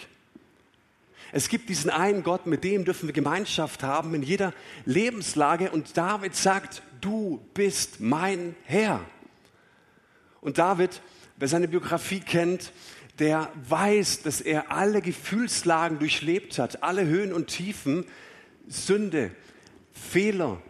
Es 1.32 1.48
gibt 1.48 1.70
diesen 1.70 1.90
einen 1.90 2.24
Gott, 2.24 2.46
mit 2.46 2.64
dem 2.64 2.84
dürfen 2.84 3.08
wir 3.08 3.14
Gemeinschaft 3.14 3.84
haben 3.84 4.14
in 4.14 4.24
jeder 4.24 4.54
Lebenslage. 4.86 5.72
Und 5.72 5.96
David 5.98 6.36
sagt, 6.36 6.84
du 7.00 7.40
bist 7.54 8.02
mein 8.02 8.56
Herr. 8.66 9.02
Und 10.42 10.58
David, 10.58 11.02
wer 11.38 11.48
seine 11.48 11.70
Biografie 11.70 12.20
kennt, 12.20 12.74
der 13.20 13.50
weiß, 13.70 14.24
dass 14.24 14.42
er 14.42 14.72
alle 14.72 15.02
Gefühlslagen 15.02 16.00
durchlebt 16.00 16.60
hat, 16.60 16.84
alle 16.84 17.06
Höhen 17.06 17.32
und 17.32 17.48
Tiefen, 17.48 18.06
Sünde, 18.68 19.32
Fehler, 19.94 20.62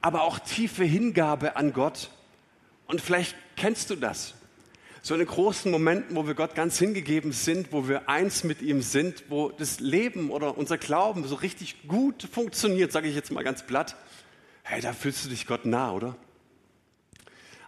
aber 0.00 0.22
auch 0.22 0.38
tiefe 0.38 0.84
Hingabe 0.84 1.56
an 1.56 1.72
Gott. 1.72 2.10
Und 2.86 3.00
vielleicht 3.00 3.34
kennst 3.56 3.90
du 3.90 3.96
das. 3.96 4.34
So 5.02 5.14
in 5.14 5.24
großen 5.24 5.70
Momenten, 5.70 6.14
wo 6.14 6.26
wir 6.26 6.34
Gott 6.34 6.54
ganz 6.54 6.78
hingegeben 6.78 7.32
sind, 7.32 7.72
wo 7.72 7.88
wir 7.88 8.08
eins 8.08 8.44
mit 8.44 8.60
ihm 8.60 8.82
sind, 8.82 9.24
wo 9.28 9.48
das 9.48 9.80
Leben 9.80 10.30
oder 10.30 10.58
unser 10.58 10.76
Glauben 10.76 11.26
so 11.26 11.36
richtig 11.36 11.88
gut 11.88 12.28
funktioniert, 12.30 12.92
sage 12.92 13.08
ich 13.08 13.14
jetzt 13.14 13.32
mal 13.32 13.42
ganz 13.42 13.66
platt. 13.66 13.96
Hey, 14.62 14.82
da 14.82 14.92
fühlst 14.92 15.24
du 15.24 15.30
dich 15.30 15.46
Gott 15.46 15.64
nah, 15.64 15.92
oder? 15.92 16.16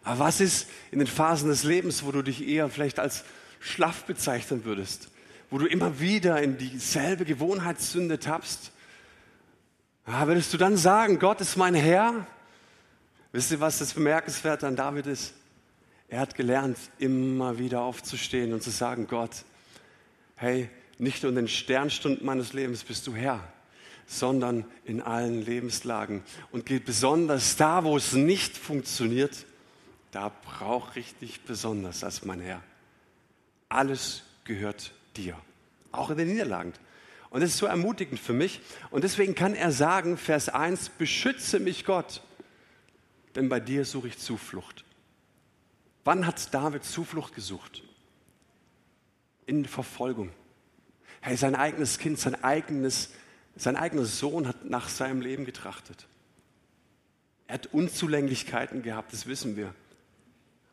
Aber 0.02 0.18
was 0.18 0.40
ist 0.40 0.68
in 0.90 0.98
den 0.98 1.08
Phasen 1.08 1.48
des 1.48 1.64
Lebens, 1.64 2.04
wo 2.04 2.12
du 2.12 2.22
dich 2.22 2.46
eher 2.46 2.68
vielleicht 2.68 2.98
als 2.98 3.24
schlaff 3.60 4.04
bezeichnen 4.04 4.64
würdest, 4.64 5.08
wo 5.50 5.58
du 5.58 5.66
immer 5.66 6.00
wieder 6.00 6.42
in 6.42 6.58
dieselbe 6.58 7.24
Gewohnheitssünde 7.24 8.18
tappst, 8.18 8.72
ja, 10.06 10.26
würdest 10.26 10.52
du 10.52 10.58
dann 10.58 10.76
sagen, 10.76 11.18
Gott 11.18 11.40
ist 11.40 11.56
mein 11.56 11.74
Herr? 11.74 12.26
Wisst 13.30 13.52
ihr, 13.52 13.60
was 13.60 13.78
das 13.78 13.94
bemerkenswert 13.94 14.64
an 14.64 14.74
David 14.74 15.06
ist? 15.06 15.32
Er 16.12 16.20
hat 16.20 16.34
gelernt, 16.34 16.76
immer 16.98 17.58
wieder 17.58 17.80
aufzustehen 17.80 18.52
und 18.52 18.62
zu 18.62 18.68
sagen, 18.68 19.06
Gott, 19.06 19.30
hey, 20.36 20.68
nicht 20.98 21.22
nur 21.22 21.30
in 21.30 21.36
den 21.36 21.48
Sternstunden 21.48 22.26
meines 22.26 22.52
Lebens 22.52 22.84
bist 22.84 23.06
du 23.06 23.14
Herr, 23.14 23.42
sondern 24.04 24.66
in 24.84 25.00
allen 25.00 25.40
Lebenslagen. 25.40 26.22
Und 26.50 26.66
besonders 26.84 27.56
da, 27.56 27.84
wo 27.84 27.96
es 27.96 28.12
nicht 28.12 28.58
funktioniert, 28.58 29.46
da 30.10 30.30
brauche 30.44 31.00
ich 31.00 31.14
dich 31.16 31.40
besonders 31.40 32.04
als 32.04 32.26
mein 32.26 32.42
Herr. 32.42 32.62
Alles 33.70 34.22
gehört 34.44 34.92
dir, 35.16 35.34
auch 35.92 36.10
in 36.10 36.18
den 36.18 36.28
Niederlagen. 36.28 36.74
Und 37.30 37.40
das 37.40 37.52
ist 37.52 37.58
so 37.58 37.64
ermutigend 37.64 38.20
für 38.20 38.34
mich. 38.34 38.60
Und 38.90 39.02
deswegen 39.04 39.34
kann 39.34 39.54
er 39.54 39.72
sagen, 39.72 40.18
Vers 40.18 40.50
1, 40.50 40.90
beschütze 40.90 41.58
mich 41.58 41.86
Gott, 41.86 42.20
denn 43.34 43.48
bei 43.48 43.60
dir 43.60 43.86
suche 43.86 44.08
ich 44.08 44.18
Zuflucht. 44.18 44.84
Wann 46.04 46.26
hat 46.26 46.52
David 46.52 46.84
Zuflucht 46.84 47.34
gesucht? 47.34 47.82
In 49.46 49.64
Verfolgung. 49.64 50.30
Hey, 51.20 51.36
sein 51.36 51.54
eigenes 51.54 51.98
Kind, 51.98 52.18
sein 52.18 52.42
eigenes, 52.42 53.10
sein 53.54 53.76
eigener 53.76 54.04
Sohn 54.04 54.48
hat 54.48 54.64
nach 54.64 54.88
seinem 54.88 55.20
Leben 55.20 55.44
getrachtet. 55.44 56.06
Er 57.46 57.54
hat 57.54 57.66
Unzulänglichkeiten 57.72 58.82
gehabt, 58.82 59.12
das 59.12 59.26
wissen 59.26 59.56
wir. 59.56 59.74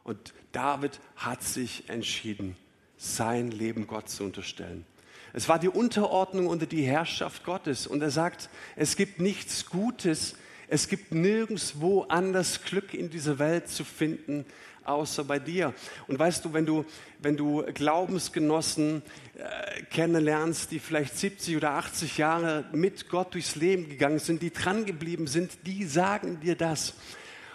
Und 0.03 0.33
David 0.51 1.00
hat 1.15 1.43
sich 1.43 1.89
entschieden, 1.89 2.55
sein 2.98 3.51
Leben 3.51 3.86
Gott 3.86 4.09
zu 4.09 4.24
unterstellen. 4.24 4.86
Es 5.33 5.48
war 5.48 5.59
die 5.59 5.69
Unterordnung 5.69 6.48
unter 6.48 6.65
die 6.65 6.83
Herrschaft 6.83 7.43
Gottes. 7.43 7.86
Und 7.86 8.01
er 8.01 8.09
sagt, 8.09 8.50
es 8.75 8.95
gibt 8.95 9.19
nichts 9.19 9.67
Gutes, 9.67 10.36
es 10.67 10.88
gibt 10.88 11.13
nirgendwo 11.13 12.03
anders 12.03 12.63
Glück 12.63 12.93
in 12.93 13.09
dieser 13.09 13.39
Welt 13.39 13.67
zu 13.67 13.83
finden, 13.83 14.45
außer 14.83 15.24
bei 15.24 15.39
dir. 15.39 15.74
Und 16.07 16.19
weißt 16.19 16.45
du, 16.45 16.53
wenn 16.53 16.65
du, 16.65 16.86
wenn 17.19 17.38
du 17.38 17.63
Glaubensgenossen 17.74 19.01
äh, 19.36 19.83
kennenlernst, 19.83 20.71
die 20.71 20.79
vielleicht 20.79 21.17
70 21.17 21.57
oder 21.57 21.71
80 21.71 22.17
Jahre 22.17 22.65
mit 22.71 23.09
Gott 23.09 23.33
durchs 23.33 23.55
Leben 23.55 23.89
gegangen 23.89 24.19
sind, 24.19 24.41
die 24.41 24.51
dran 24.51 24.86
geblieben 24.86 25.27
sind, 25.27 25.65
die 25.65 25.86
sagen 25.86 26.39
dir 26.39 26.55
das. 26.55 26.95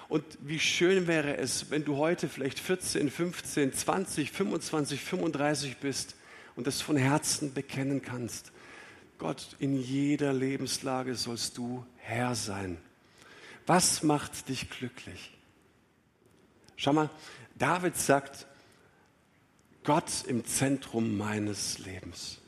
Und 0.09 0.25
wie 0.40 0.61
schön 0.61 1.07
wäre 1.07 1.37
es, 1.38 1.71
wenn 1.71 1.85
du 1.85 1.97
heute 1.97 2.28
vielleicht 2.28 2.61
14, 2.61 3.11
15, 3.11 3.73
20, 3.73 4.31
25, 4.31 5.00
35 5.00 5.76
bist 5.78 6.14
und 6.57 6.66
das 6.66 6.81
von 6.81 6.97
Herzen 6.97 7.52
bekennen 7.52 8.02
kannst. 8.02 8.52
Gott, 9.19 9.57
in 9.59 9.81
jeder 9.81 10.33
Lebenslage 10.33 11.14
sollst 11.14 11.57
du 11.59 11.85
Herr 11.97 12.35
sein. 12.35 12.78
Was 13.66 14.02
macht 14.02 14.49
dich 14.49 14.69
glücklich? 14.71 15.34
Schau 16.76 16.93
mal, 16.93 17.11
David 17.57 17.97
sagt, 17.97 18.47
Gott 19.85 20.25
im 20.26 20.45
Zentrum 20.45 21.16
meines 21.16 21.78
Lebens. 21.78 22.38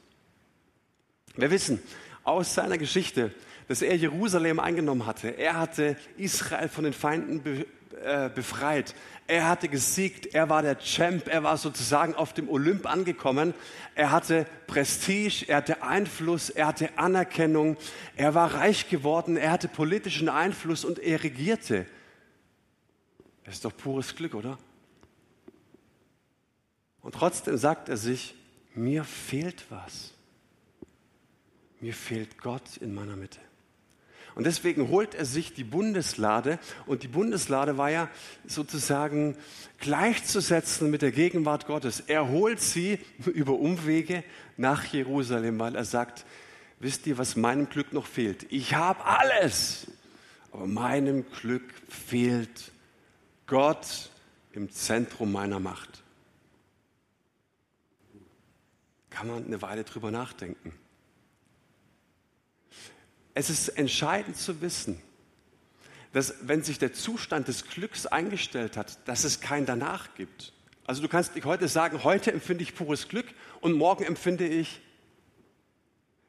Wir 1.37 1.51
wissen 1.51 1.83
aus 2.25 2.55
seiner 2.55 2.79
Geschichte, 2.79 3.33
dass 3.69 3.83
er 3.83 3.97
Jerusalem 3.97 4.59
eingenommen 4.59 5.07
hatte. 5.07 5.29
Er 5.29 5.59
hatte 5.59 5.97
Israel 6.17 6.69
von 6.69 6.85
den 6.85 6.95
Feinden 6.95 7.67
äh, 8.03 8.31
befreit. 8.31 8.95
Er 9.27 9.49
hatte 9.49 9.69
gesiegt. 9.69 10.35
Er 10.35 10.49
war 10.49 10.63
der 10.63 10.79
Champ. 10.79 11.29
Er 11.29 11.43
war 11.43 11.57
sozusagen 11.57 12.15
auf 12.15 12.33
dem 12.33 12.49
Olymp 12.49 12.87
angekommen. 12.87 13.55
Er 13.95 14.13
hatte 14.13 14.47
Prestige. 14.67 15.45
Er 15.49 15.59
hatte 15.59 15.83
Einfluss. 15.83 16.49
Er 16.49 16.69
hatte 16.69 16.91
Anerkennung. 16.97 17.77
Er 18.17 18.35
war 18.35 18.55
reich 18.55 18.89
geworden. 18.89 19.37
Er 19.37 19.51
hatte 19.51 19.69
politischen 19.69 20.29
Einfluss 20.29 20.85
und 20.85 20.99
er 20.99 21.23
regierte. 21.23 21.87
Das 23.47 23.55
ist 23.55 23.65
doch 23.65 23.77
pures 23.77 24.17
Glück, 24.17 24.35
oder? 24.35 24.59
Und 27.01 27.15
trotzdem 27.15 27.57
sagt 27.57 27.89
er 27.89 27.97
sich, 27.97 28.35
mir 28.75 29.05
fehlt 29.05 29.65
was. 29.71 30.13
Mir 31.81 31.95
fehlt 31.95 32.39
Gott 32.39 32.77
in 32.79 32.93
meiner 32.93 33.15
Mitte. 33.15 33.39
Und 34.35 34.45
deswegen 34.45 34.89
holt 34.89 35.15
er 35.15 35.25
sich 35.25 35.55
die 35.55 35.63
Bundeslade. 35.63 36.59
Und 36.87 37.05
die 37.05 37.09
Bundeslade 37.09 37.79
war 37.79 37.89
ja 37.89 38.11
sozusagen 38.47 39.37
gleichzusetzen 39.79 40.91
mit 40.91 41.03
der 41.03 41.13
Gegenwart 41.13 41.69
Gottes. 41.69 42.01
Er 42.01 42.29
holt 42.29 42.61
sie 42.61 42.99
über 43.27 43.53
Umwege 43.53 44.25
nach 44.57 44.85
Jerusalem, 44.87 45.61
weil 45.61 45.77
er 45.77 45.85
sagt, 45.85 46.27
wisst 46.81 47.07
ihr, 47.07 47.17
was 47.17 47.37
meinem 47.37 47.69
Glück 47.69 47.93
noch 47.93 48.07
fehlt? 48.07 48.45
Ich 48.51 48.75
habe 48.75 49.05
alles, 49.05 49.87
aber 50.51 50.67
meinem 50.67 51.25
Glück 51.31 51.73
fehlt 51.89 52.73
Gott 53.47 54.11
im 54.53 54.71
Zentrum 54.71 55.33
meiner 55.33 55.61
Macht. 55.61 56.03
Kann 59.11 59.29
man 59.29 59.47
eine 59.47 59.63
Weile 59.63 59.85
drüber 59.85 60.11
nachdenken. 60.11 60.73
Es 63.35 63.51
ist 63.51 63.69
entscheidend 63.69 64.37
zu 64.37 64.61
wissen, 64.61 65.01
dass 66.13 66.35
wenn 66.43 66.63
sich 66.63 66.79
der 66.79 66.93
Zustand 66.93 67.49
des 67.49 67.69
Glücks 67.69 68.07
eingestellt 68.07 68.77
hat, 68.77 69.07
dass 69.07 69.25
es 69.25 69.41
kein 69.41 69.67
Danach 69.67 70.15
gibt. 70.15 70.53
Also 70.87 71.03
du 71.03 71.09
kannst 71.09 71.33
heute 71.45 71.69
sagen, 71.69 72.05
heute 72.05 72.33
empfinde 72.33 72.63
ich 72.63 72.75
pures 72.75 73.09
Glück 73.09 73.27
und 73.61 73.75
morgen 73.75 74.05
empfinde 74.05 74.47
ich 74.47 74.81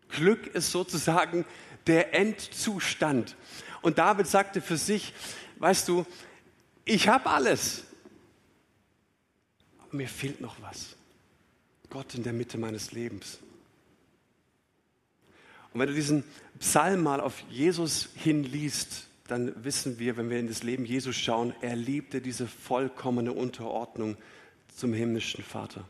Glück 0.09 0.47
ist 0.47 0.71
sozusagen 0.71 1.45
der 1.85 2.13
Endzustand. 2.13 3.35
Und 3.81 3.97
David 3.97 4.27
sagte 4.27 4.61
für 4.61 4.77
sich, 4.77 5.13
weißt 5.59 5.87
du, 5.87 6.05
ich 6.87 7.07
habe 7.07 7.29
alles. 7.29 7.83
Aber 9.79 9.97
mir 9.97 10.07
fehlt 10.07 10.41
noch 10.41 10.61
was. 10.61 10.95
Gott 11.89 12.15
in 12.15 12.23
der 12.23 12.33
Mitte 12.33 12.57
meines 12.57 12.91
Lebens. 12.91 13.39
Und 15.73 15.79
wenn 15.79 15.89
du 15.89 15.95
diesen 15.95 16.23
Psalm 16.59 17.03
mal 17.03 17.21
auf 17.21 17.43
Jesus 17.49 18.09
hinliest, 18.15 19.07
dann 19.27 19.63
wissen 19.63 19.99
wir, 19.99 20.17
wenn 20.17 20.29
wir 20.29 20.39
in 20.39 20.47
das 20.47 20.63
Leben 20.63 20.85
Jesus 20.85 21.15
schauen, 21.15 21.53
er 21.61 21.75
liebte 21.75 22.21
diese 22.21 22.47
vollkommene 22.47 23.33
Unterordnung 23.33 24.17
zum 24.75 24.93
himmlischen 24.93 25.43
Vater. 25.43 25.87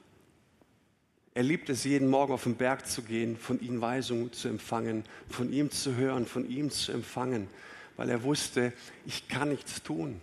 Er 1.34 1.44
liebt 1.44 1.70
es, 1.70 1.84
jeden 1.84 2.08
Morgen 2.08 2.34
auf 2.34 2.44
den 2.44 2.56
Berg 2.56 2.88
zu 2.88 3.04
gehen, 3.04 3.38
von 3.38 3.60
ihm 3.60 3.80
Weisungen 3.80 4.34
zu 4.34 4.48
empfangen, 4.48 5.04
von 5.30 5.54
ihm 5.54 5.70
zu 5.70 5.96
hören, 5.96 6.26
von 6.26 6.50
ihm 6.50 6.72
zu 6.72 6.92
empfangen, 6.92 7.48
weil 7.96 8.10
er 8.10 8.24
wusste, 8.24 8.74
ich 9.06 9.28
kann 9.28 9.50
nichts 9.50 9.84
tun. 9.84 10.20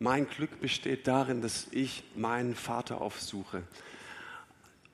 Mein 0.00 0.28
Glück 0.28 0.60
besteht 0.60 1.08
darin, 1.08 1.42
dass 1.42 1.66
ich 1.72 2.04
meinen 2.14 2.54
Vater 2.54 3.00
aufsuche. 3.00 3.64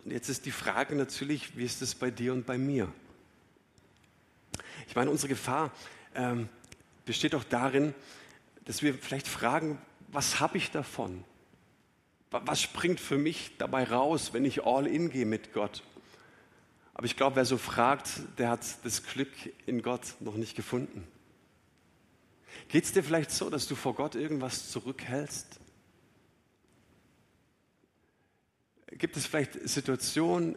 Und 0.02 0.10
jetzt 0.10 0.30
ist 0.30 0.46
die 0.46 0.50
Frage 0.50 0.94
natürlich, 0.94 1.58
wie 1.58 1.64
ist 1.64 1.82
es 1.82 1.94
bei 1.94 2.10
dir 2.10 2.32
und 2.32 2.46
bei 2.46 2.56
mir? 2.56 2.90
Ich 4.88 4.96
meine, 4.96 5.10
unsere 5.10 5.28
Gefahr 5.28 5.72
ähm, 6.14 6.48
besteht 7.04 7.34
auch 7.34 7.44
darin, 7.44 7.94
dass 8.64 8.82
wir 8.82 8.94
vielleicht 8.94 9.28
fragen, 9.28 9.78
was 10.08 10.40
habe 10.40 10.56
ich 10.56 10.70
davon? 10.70 11.22
Was 12.30 12.62
springt 12.62 12.98
für 12.98 13.18
mich 13.18 13.52
dabei 13.58 13.84
raus, 13.84 14.32
wenn 14.32 14.46
ich 14.46 14.64
all 14.64 14.86
in 14.86 15.10
gehe 15.10 15.26
mit 15.26 15.52
Gott? 15.52 15.82
Aber 16.94 17.04
ich 17.04 17.16
glaube, 17.16 17.36
wer 17.36 17.44
so 17.44 17.58
fragt, 17.58 18.08
der 18.38 18.48
hat 18.50 18.60
das 18.84 19.04
Glück 19.04 19.32
in 19.66 19.82
Gott 19.82 20.14
noch 20.20 20.36
nicht 20.36 20.56
gefunden. 20.56 21.06
Geht 22.68 22.84
es 22.84 22.92
dir 22.92 23.04
vielleicht 23.04 23.30
so, 23.30 23.50
dass 23.50 23.66
du 23.66 23.74
vor 23.74 23.94
Gott 23.94 24.14
irgendwas 24.14 24.70
zurückhältst? 24.70 25.60
Gibt 28.88 29.16
es 29.16 29.26
vielleicht 29.26 29.68
Situationen, 29.68 30.56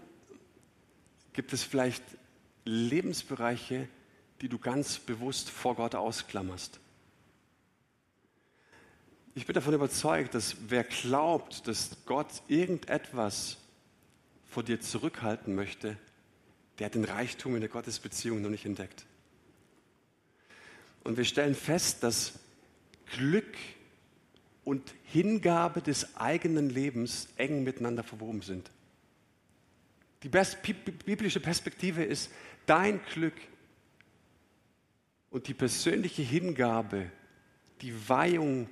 gibt 1.33 1.53
es 1.53 1.63
vielleicht 1.63 2.03
Lebensbereiche, 2.65 3.87
die 4.41 4.49
du 4.49 4.59
ganz 4.59 4.99
bewusst 4.99 5.49
vor 5.49 5.75
Gott 5.75 5.95
ausklammerst? 5.95 6.79
Ich 9.33 9.45
bin 9.45 9.53
davon 9.53 9.73
überzeugt, 9.73 10.33
dass 10.33 10.55
wer 10.67 10.83
glaubt, 10.83 11.67
dass 11.67 11.91
Gott 12.05 12.41
irgendetwas 12.47 13.57
vor 14.49 14.63
dir 14.63 14.81
zurückhalten 14.81 15.53
möchte, 15.53 15.97
der 16.79 16.87
hat 16.87 16.95
den 16.95 17.05
Reichtum 17.05 17.53
in 17.53 17.61
der 17.61 17.69
Gottesbeziehung 17.69 18.41
noch 18.41 18.49
nicht 18.49 18.65
entdeckt. 18.65 19.05
Und 21.07 21.15
wir 21.15 21.23
stellen 21.23 21.55
fest, 21.55 22.03
dass 22.03 22.33
Glück 23.15 23.55
und 24.65 24.93
Hingabe 25.05 25.81
des 25.81 26.17
eigenen 26.17 26.69
Lebens 26.69 27.29
eng 27.37 27.63
miteinander 27.63 28.03
verwoben 28.03 28.41
sind. 28.41 28.69
Die 30.23 30.29
biblische 30.29 31.39
Perspektive 31.39 32.03
ist, 32.03 32.29
dein 32.65 32.99
Glück 33.13 33.35
und 35.31 35.47
die 35.47 35.53
persönliche 35.53 36.23
Hingabe, 36.23 37.09
die 37.81 38.09
Weihung 38.09 38.67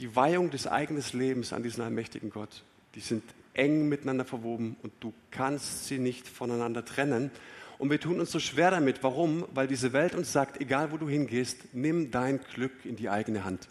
die 0.00 0.16
Weihung 0.16 0.50
des 0.50 0.66
eigenen 0.66 1.04
Lebens 1.12 1.52
an 1.52 1.62
diesen 1.62 1.82
allmächtigen 1.82 2.30
Gott, 2.30 2.62
die 2.94 3.00
sind 3.00 3.22
eng 3.52 3.88
miteinander 3.88 4.24
verwoben 4.24 4.76
und 4.82 4.92
du 5.00 5.12
kannst 5.30 5.86
sie 5.86 5.98
nicht 5.98 6.26
voneinander 6.26 6.84
trennen. 6.86 7.30
Und 7.80 7.88
wir 7.88 7.98
tun 7.98 8.20
uns 8.20 8.30
so 8.30 8.38
schwer 8.38 8.70
damit. 8.70 9.02
Warum? 9.02 9.46
Weil 9.54 9.66
diese 9.66 9.94
Welt 9.94 10.14
uns 10.14 10.30
sagt, 10.34 10.60
egal 10.60 10.92
wo 10.92 10.98
du 10.98 11.08
hingehst, 11.08 11.56
nimm 11.72 12.10
dein 12.10 12.38
Glück 12.54 12.84
in 12.84 12.94
die 12.94 13.08
eigene 13.08 13.42
Hand. 13.42 13.68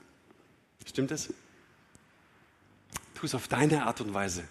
Stimmt 0.83 1.11
es? 1.11 1.31
Tu 3.13 3.27
es 3.27 3.35
auf 3.35 3.47
deine 3.47 3.85
Art 3.85 4.01
und 4.01 4.11
Weise. 4.15 4.45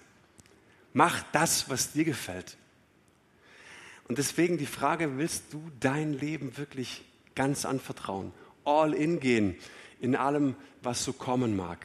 Mach 0.92 1.24
das, 1.32 1.68
was 1.68 1.90
dir 1.90 2.04
gefällt. 2.04 2.56
Und 4.06 4.18
deswegen 4.18 4.58
die 4.58 4.66
Frage, 4.66 5.18
willst 5.18 5.52
du 5.52 5.72
dein 5.80 6.12
Leben 6.12 6.56
wirklich 6.56 7.02
ganz 7.34 7.64
anvertrauen? 7.64 8.30
All 8.64 8.94
in 8.94 9.18
gehen 9.18 9.56
in 10.00 10.14
allem, 10.14 10.54
was 10.82 11.02
so 11.02 11.12
kommen 11.12 11.56
mag. 11.56 11.84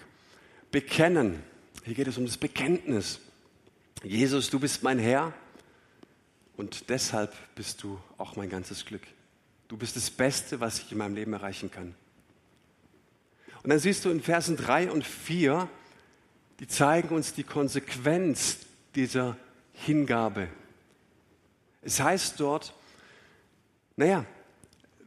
Bekennen. 0.69 1.41
Hier 1.86 1.95
geht 1.95 2.07
es 2.07 2.19
um 2.19 2.25
das 2.27 2.38
Bekenntnis. 2.38 3.19
Jesus, 4.03 4.51
du 4.51 4.59
bist 4.59 4.83
mein 4.83 4.99
Herr 4.99 5.33
und 6.55 6.89
deshalb 6.89 7.33
bist 7.55 7.83
du 7.83 7.99
auch 8.17 8.35
mein 8.35 8.49
ganzes 8.49 8.85
Glück. 8.85 9.01
Du 9.67 9.77
bist 9.77 9.95
das 9.95 10.11
Beste, 10.11 10.59
was 10.59 10.79
ich 10.79 10.91
in 10.91 10.97
meinem 10.97 11.15
Leben 11.15 11.33
erreichen 11.33 11.71
kann. 11.71 11.95
Und 13.63 13.69
dann 13.69 13.79
siehst 13.79 14.05
du 14.05 14.09
in 14.09 14.21
Versen 14.21 14.57
3 14.57 14.91
und 14.91 15.05
4, 15.05 15.67
die 16.59 16.67
zeigen 16.67 17.09
uns 17.09 17.33
die 17.33 17.43
Konsequenz 17.43 18.59
dieser 18.93 19.37
Hingabe. 19.73 20.49
Es 21.81 21.99
heißt 21.99 22.39
dort, 22.39 22.73
naja, 23.95 24.25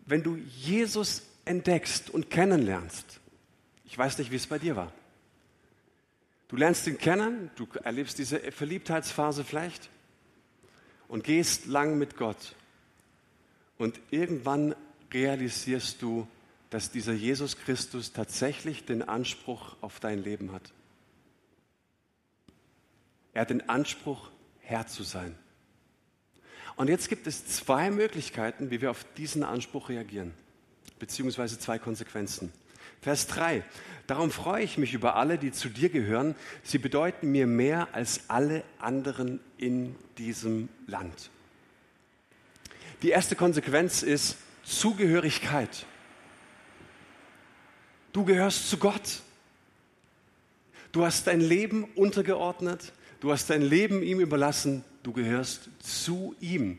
wenn 0.06 0.22
du 0.22 0.36
Jesus 0.36 1.22
entdeckst 1.44 2.10
und 2.10 2.30
kennenlernst. 2.30 3.20
Ich 3.84 3.96
weiß 3.96 4.18
nicht, 4.18 4.30
wie 4.30 4.36
es 4.36 4.46
bei 4.46 4.58
dir 4.58 4.74
war. 4.74 4.92
Du 6.48 6.56
lernst 6.56 6.86
ihn 6.86 6.98
kennen, 6.98 7.50
du 7.56 7.66
erlebst 7.82 8.18
diese 8.18 8.38
Verliebtheitsphase 8.52 9.44
vielleicht 9.44 9.90
und 11.08 11.24
gehst 11.24 11.66
lang 11.66 11.98
mit 11.98 12.16
Gott. 12.16 12.54
Und 13.78 14.00
irgendwann 14.10 14.74
realisierst 15.12 16.02
du, 16.02 16.26
dass 16.70 16.90
dieser 16.90 17.12
Jesus 17.12 17.56
Christus 17.56 18.12
tatsächlich 18.12 18.84
den 18.84 19.02
Anspruch 19.02 19.76
auf 19.80 20.00
dein 20.00 20.22
Leben 20.22 20.52
hat. 20.52 20.72
Er 23.34 23.42
hat 23.42 23.50
den 23.50 23.68
Anspruch, 23.68 24.30
Herr 24.60 24.86
zu 24.86 25.02
sein. 25.02 25.36
Und 26.76 26.88
jetzt 26.88 27.08
gibt 27.08 27.26
es 27.26 27.46
zwei 27.46 27.90
Möglichkeiten, 27.90 28.70
wie 28.70 28.80
wir 28.80 28.90
auf 28.90 29.04
diesen 29.16 29.42
Anspruch 29.42 29.88
reagieren 29.88 30.34
beziehungsweise 30.98 31.58
zwei 31.58 31.78
Konsequenzen. 31.78 32.52
Vers 33.00 33.26
3. 33.28 33.62
Darum 34.06 34.30
freue 34.30 34.62
ich 34.62 34.78
mich 34.78 34.94
über 34.94 35.16
alle, 35.16 35.38
die 35.38 35.52
zu 35.52 35.68
dir 35.68 35.88
gehören. 35.88 36.34
Sie 36.62 36.78
bedeuten 36.78 37.32
mir 37.32 37.46
mehr 37.46 37.88
als 37.92 38.22
alle 38.28 38.62
anderen 38.78 39.40
in 39.58 39.96
diesem 40.18 40.68
Land. 40.86 41.30
Die 43.02 43.10
erste 43.10 43.36
Konsequenz 43.36 44.02
ist 44.02 44.36
Zugehörigkeit. 44.64 45.86
Du 48.12 48.24
gehörst 48.24 48.70
zu 48.70 48.78
Gott. 48.78 49.20
Du 50.92 51.04
hast 51.04 51.26
dein 51.26 51.40
Leben 51.40 51.84
untergeordnet. 51.94 52.92
Du 53.20 53.32
hast 53.32 53.50
dein 53.50 53.62
Leben 53.62 54.02
ihm 54.02 54.20
überlassen. 54.20 54.84
Du 55.02 55.12
gehörst 55.12 55.68
zu 55.80 56.34
ihm. 56.40 56.78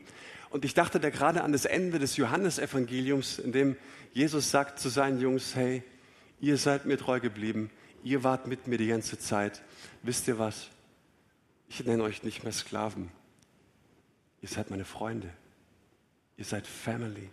Und 0.50 0.64
ich 0.64 0.74
dachte 0.74 0.98
da 0.98 1.10
gerade 1.10 1.42
an 1.42 1.52
das 1.52 1.66
Ende 1.66 1.98
des 1.98 2.16
Johannesevangeliums, 2.16 3.38
in 3.38 3.52
dem 3.52 3.76
Jesus 4.12 4.50
sagt 4.50 4.80
zu 4.80 4.88
seinen 4.88 5.20
Jungs, 5.20 5.54
hey, 5.54 5.82
ihr 6.40 6.56
seid 6.56 6.86
mir 6.86 6.98
treu 6.98 7.20
geblieben, 7.20 7.70
ihr 8.02 8.24
wart 8.24 8.46
mit 8.46 8.66
mir 8.66 8.78
die 8.78 8.88
ganze 8.88 9.18
Zeit. 9.18 9.62
Wisst 10.02 10.28
ihr 10.28 10.38
was? 10.38 10.68
Ich 11.68 11.84
nenne 11.84 12.02
euch 12.02 12.22
nicht 12.22 12.44
mehr 12.44 12.52
Sklaven. 12.52 13.10
Ihr 14.40 14.48
seid 14.48 14.70
meine 14.70 14.84
Freunde. 14.84 15.30
Ihr 16.36 16.44
seid 16.44 16.66
Family. 16.66 17.28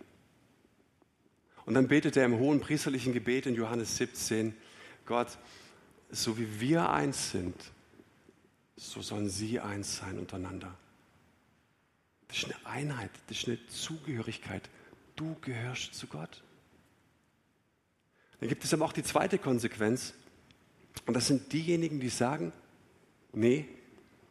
Und 1.64 1.74
dann 1.74 1.88
betet 1.88 2.16
er 2.16 2.24
im 2.24 2.38
hohen 2.38 2.60
priesterlichen 2.60 3.12
Gebet 3.12 3.46
in 3.46 3.54
Johannes 3.54 3.96
17, 3.96 4.54
Gott, 5.04 5.38
so 6.10 6.38
wie 6.38 6.60
wir 6.60 6.90
eins 6.90 7.32
sind, 7.32 7.56
so 8.76 9.02
sollen 9.02 9.28
sie 9.28 9.60
eins 9.60 9.96
sein 9.96 10.18
untereinander. 10.18 10.76
Das 12.28 12.38
ist 12.38 12.44
eine 12.44 12.66
Einheit, 12.66 13.10
das 13.28 13.38
ist 13.38 13.48
eine 13.48 13.66
Zugehörigkeit. 13.68 14.68
Du 15.14 15.36
gehörst 15.40 15.94
zu 15.94 16.06
Gott. 16.06 16.42
Dann 18.40 18.48
gibt 18.48 18.64
es 18.64 18.74
aber 18.74 18.84
auch 18.84 18.92
die 18.92 19.02
zweite 19.02 19.38
Konsequenz. 19.38 20.14
Und 21.06 21.14
das 21.14 21.26
sind 21.26 21.52
diejenigen, 21.52 22.00
die 22.00 22.08
sagen, 22.08 22.52
nee, 23.32 23.66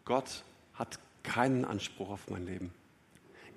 Gott 0.03 0.43
hat 0.73 0.99
keinen 1.23 1.65
Anspruch 1.65 2.09
auf 2.09 2.29
mein 2.29 2.45
Leben. 2.45 2.73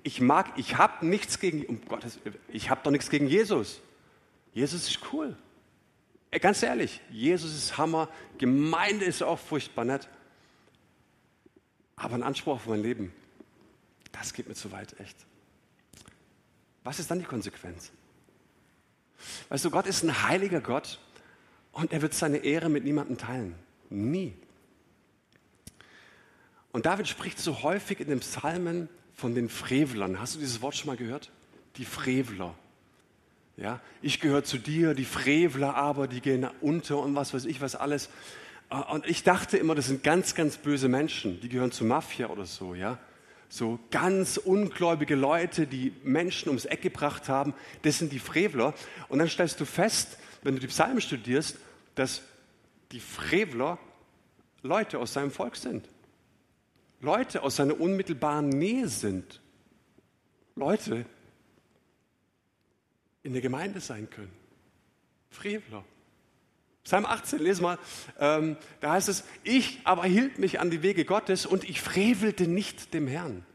Ich 0.03 0.21
mag, 0.21 0.57
ich 0.57 0.77
habe 0.77 1.05
nichts 1.05 1.39
gegen, 1.39 1.65
um 1.65 1.81
Gottes, 1.85 2.19
ich 2.47 2.69
habe 2.69 2.81
doch 2.83 2.91
nichts 2.91 3.09
gegen 3.09 3.27
Jesus. 3.27 3.81
Jesus 4.53 4.87
ist 4.87 4.99
cool. 5.13 5.37
Ey, 6.31 6.39
ganz 6.39 6.63
ehrlich, 6.63 7.01
Jesus 7.09 7.53
ist 7.55 7.77
Hammer, 7.77 8.09
Gemeinde 8.37 9.05
ist 9.05 9.21
auch 9.23 9.39
furchtbar 9.39 9.85
nett. 9.85 10.07
Aber 11.95 12.15
ein 12.15 12.23
Anspruch 12.23 12.55
auf 12.55 12.67
mein 12.67 12.81
Leben, 12.81 13.13
das 14.11 14.33
geht 14.33 14.47
mir 14.47 14.55
zu 14.55 14.71
weit, 14.71 14.99
echt. 14.99 15.17
Was 16.83 16.99
ist 16.99 17.11
dann 17.11 17.19
die 17.19 17.25
Konsequenz? 17.25 17.91
Weißt 19.49 19.65
du, 19.65 19.69
Gott 19.69 19.85
ist 19.85 20.03
ein 20.03 20.23
heiliger 20.23 20.61
Gott 20.61 20.99
und 21.71 21.91
er 21.93 22.01
wird 22.01 22.13
seine 22.13 22.37
Ehre 22.37 22.69
mit 22.69 22.83
niemandem 22.83 23.17
teilen. 23.17 23.55
Nie. 23.89 24.33
Und 26.71 26.85
David 26.85 27.07
spricht 27.07 27.39
so 27.39 27.63
häufig 27.63 27.99
in 27.99 28.09
den 28.09 28.19
Psalmen 28.19 28.89
von 29.15 29.35
den 29.35 29.49
Frevlern. 29.49 30.19
Hast 30.19 30.35
du 30.35 30.39
dieses 30.39 30.61
Wort 30.61 30.75
schon 30.75 30.87
mal 30.87 30.97
gehört? 30.97 31.31
Die 31.77 31.85
Frevler. 31.85 32.55
Ja, 33.57 33.81
ich 34.01 34.21
gehöre 34.21 34.43
zu 34.43 34.57
dir, 34.57 34.93
die 34.93 35.05
Frevler 35.05 35.75
aber, 35.75 36.07
die 36.07 36.21
gehen 36.21 36.47
unter 36.61 36.99
und 36.99 37.15
was 37.15 37.33
weiß 37.33 37.45
ich 37.45 37.59
was 37.59 37.75
alles. 37.75 38.09
Äh, 38.69 38.75
und 38.75 39.05
ich 39.05 39.23
dachte 39.23 39.57
immer, 39.57 39.75
das 39.75 39.87
sind 39.87 40.03
ganz, 40.03 40.33
ganz 40.33 40.57
böse 40.57 40.87
Menschen, 40.87 41.41
die 41.41 41.49
gehören 41.49 41.71
zur 41.71 41.87
Mafia 41.87 42.27
oder 42.27 42.45
so, 42.45 42.73
ja. 42.73 42.97
So 43.49 43.79
ganz 43.89 44.37
ungläubige 44.37 45.15
Leute, 45.15 45.65
die 45.65 45.91
Menschen 46.03 46.49
ums 46.49 46.65
Eck 46.65 46.83
gebracht 46.83 47.27
haben, 47.27 47.53
das 47.81 47.97
sind 47.97 48.11
die 48.11 48.19
Frevler. 48.19 48.75
Und 49.07 49.19
dann 49.19 49.27
stellst 49.27 49.59
du 49.59 49.65
fest, 49.65 50.17
wenn 50.43 50.53
du 50.53 50.61
die 50.61 50.67
Psalmen 50.67 51.01
studierst, 51.01 51.57
dass 51.95 52.21
die 52.91 52.99
Frevler 52.99 53.79
Leute 54.61 54.99
aus 54.99 55.13
seinem 55.13 55.31
Volk 55.31 55.55
sind. 55.55 55.89
Leute 57.01 57.41
aus 57.43 57.55
seiner 57.55 57.79
unmittelbaren 57.79 58.49
Nähe 58.49 58.87
sind. 58.87 59.41
Leute 60.55 61.05
in 63.23 63.33
der 63.33 63.41
Gemeinde 63.41 63.79
sein 63.79 64.09
können. 64.09 64.31
Frevler. 65.29 65.83
Psalm 66.89 67.05
18, 67.05 67.37
lesen 67.37 67.61
mal, 67.61 67.77
ähm, 68.17 68.57
da 68.81 68.93
heißt 68.93 69.09
es, 69.09 69.23
ich 69.43 69.79
aber 69.83 70.05
hielt 70.05 70.39
mich 70.39 70.59
an 70.59 70.71
die 70.71 70.81
Wege 70.81 71.05
Gottes 71.05 71.45
und 71.45 71.69
ich 71.69 71.81
frevelte 71.81 72.47
nicht 72.47 72.95
dem 72.95 73.07
Herrn. 73.07 73.45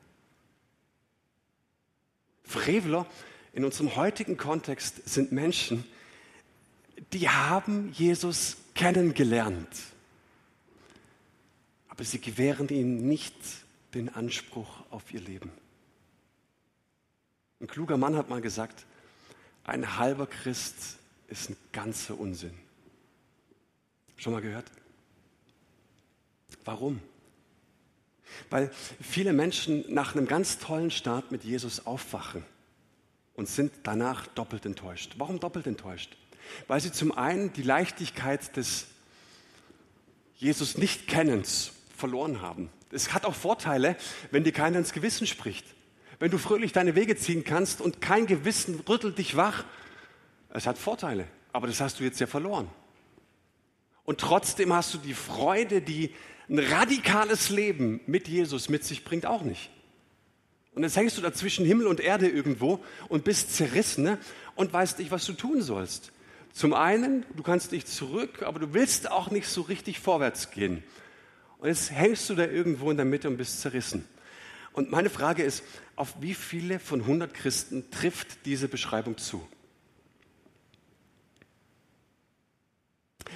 Freveler 2.45 3.09
in 3.53 3.65
unserem 3.65 3.97
heutigen 3.97 4.37
Kontext 4.37 5.09
sind 5.09 5.33
Menschen, 5.33 5.83
die 7.13 7.29
haben 7.29 7.91
Jesus 7.93 8.57
kennengelernt, 8.77 9.81
aber 11.89 12.05
sie 12.05 12.21
gewähren 12.21 12.69
ihm 12.69 13.09
nicht 13.09 13.35
den 13.95 14.15
Anspruch 14.15 14.85
auf 14.91 15.13
ihr 15.13 15.21
Leben. 15.21 15.51
Ein 17.61 17.67
kluger 17.67 17.97
Mann 17.97 18.15
hat 18.15 18.31
mal 18.31 18.41
gesagt, 18.41 18.87
ein 19.65 19.99
halber 19.99 20.29
Christ 20.29 20.99
ist 21.27 21.51
ein 21.51 21.57
ganzer 21.73 22.17
Unsinn. 22.17 22.64
Schon 24.17 24.33
mal 24.33 24.43
gehört? 24.43 24.71
Warum? 26.65 27.01
Weil 28.51 28.71
viele 29.01 29.33
Menschen 29.33 29.85
nach 29.93 30.15
einem 30.15 30.27
ganz 30.27 30.59
tollen 30.59 30.91
Start 30.91 31.31
mit 31.31 31.45
Jesus 31.45 31.87
aufwachen 31.87 32.45
und 33.35 33.49
sind 33.49 33.73
danach 33.83 34.27
doppelt 34.29 34.67
enttäuscht. 34.67 35.15
Warum 35.19 35.41
doppelt 35.41 35.67
enttäuscht? 35.67 36.17
Weil 36.69 36.81
sie 36.81 36.93
zum 36.93 37.13
einen 37.13 37.53
die 37.53 37.63
Leichtigkeit 37.63 38.57
des 38.57 38.87
Jesus 40.37 40.77
nicht 40.79 41.07
kennens 41.07 41.73
verloren 41.97 42.41
haben. 42.41 42.71
Es 42.91 43.13
hat 43.13 43.25
auch 43.25 43.35
Vorteile, 43.35 43.97
wenn 44.31 44.45
dir 44.45 44.53
keiner 44.53 44.79
ins 44.79 44.93
Gewissen 44.93 45.27
spricht. 45.27 45.67
Wenn 46.19 46.31
du 46.31 46.39
fröhlich 46.39 46.73
deine 46.73 46.95
Wege 46.95 47.17
ziehen 47.17 47.45
kannst 47.45 47.81
und 47.81 48.01
kein 48.01 48.27
Gewissen 48.27 48.81
rüttelt 48.89 49.19
dich 49.19 49.37
wach. 49.37 49.65
Es 50.51 50.67
hat 50.67 50.79
Vorteile, 50.79 51.27
aber 51.53 51.67
das 51.67 51.81
hast 51.81 51.99
du 51.99 52.05
jetzt 52.05 52.21
ja 52.21 52.27
verloren. 52.27 52.69
Und 54.05 54.21
trotzdem 54.21 54.73
hast 54.73 54.93
du 54.95 54.99
die 54.99 55.15
Freude, 55.15 55.81
die 55.81 56.15
ein 56.49 56.59
radikales 56.59 57.49
Leben 57.49 58.01
mit 58.07 58.29
Jesus 58.29 58.69
mit 58.69 58.85
sich 58.85 59.05
bringt, 59.05 59.27
auch 59.27 59.43
nicht. 59.43 59.71
Und 60.75 60.83
jetzt 60.83 60.97
hängst 60.97 61.17
du 61.17 61.23
da 61.23 61.33
zwischen 61.33 61.65
Himmel 61.65 61.87
und 61.87 62.01
Erde 62.01 62.29
irgendwo 62.29 62.85
und 63.09 63.25
bist 63.25 63.55
zerrissen 63.55 64.05
ne? 64.05 64.19
und 64.55 64.73
weißt 64.73 64.99
nicht, 64.99 65.11
was 65.11 65.25
du 65.25 65.33
tun 65.33 65.63
sollst. 65.63 66.13
Zum 66.53 66.75
einen, 66.75 67.25
du 67.35 67.43
kannst 67.43 67.73
nicht 67.73 67.89
zurück, 67.89 68.43
aber 68.43 68.59
du 68.59 68.75
willst 68.75 69.11
auch 69.11 69.31
nicht 69.31 69.49
so 69.49 69.63
richtig 69.63 70.01
vorwärts 70.01 70.51
gehen. 70.51 70.83
Und 71.59 71.69
jetzt 71.69 71.91
hängst 71.91 72.29
du 72.29 72.35
da 72.35 72.45
irgendwo 72.45 72.91
in 72.91 72.97
der 72.97 73.07
Mitte 73.07 73.29
und 73.29 73.37
bist 73.37 73.61
zerrissen. 73.61 74.05
Und 74.73 74.91
meine 74.91 75.11
Frage 75.11 75.43
ist, 75.43 75.63
auf 75.97 76.15
wie 76.21 76.35
viele 76.35 76.81
von 76.81 77.01
100 77.01 77.33
Christen 77.33 77.91
trifft 77.91 78.45
diese 78.45 78.69
Beschreibung 78.69 79.17
zu? 79.17 79.47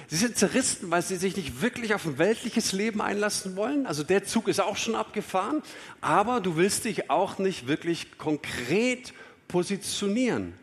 Sie 0.07 0.15
sind 0.15 0.37
zerrissen, 0.37 0.89
weil 0.89 1.01
sie 1.01 1.17
sich 1.17 1.35
nicht 1.35 1.61
wirklich 1.61 1.93
auf 1.93 2.05
ein 2.05 2.17
weltliches 2.17 2.71
Leben 2.71 3.01
einlassen 3.01 3.55
wollen. 3.55 3.85
Also 3.85 4.03
der 4.03 4.23
Zug 4.23 4.47
ist 4.47 4.59
auch 4.59 4.77
schon 4.77 4.95
abgefahren. 4.95 5.61
Aber 6.01 6.41
du 6.41 6.55
willst 6.55 6.85
dich 6.85 7.09
auch 7.09 7.37
nicht 7.37 7.67
wirklich 7.67 8.17
konkret 8.17 9.13
positionieren. 9.47 10.53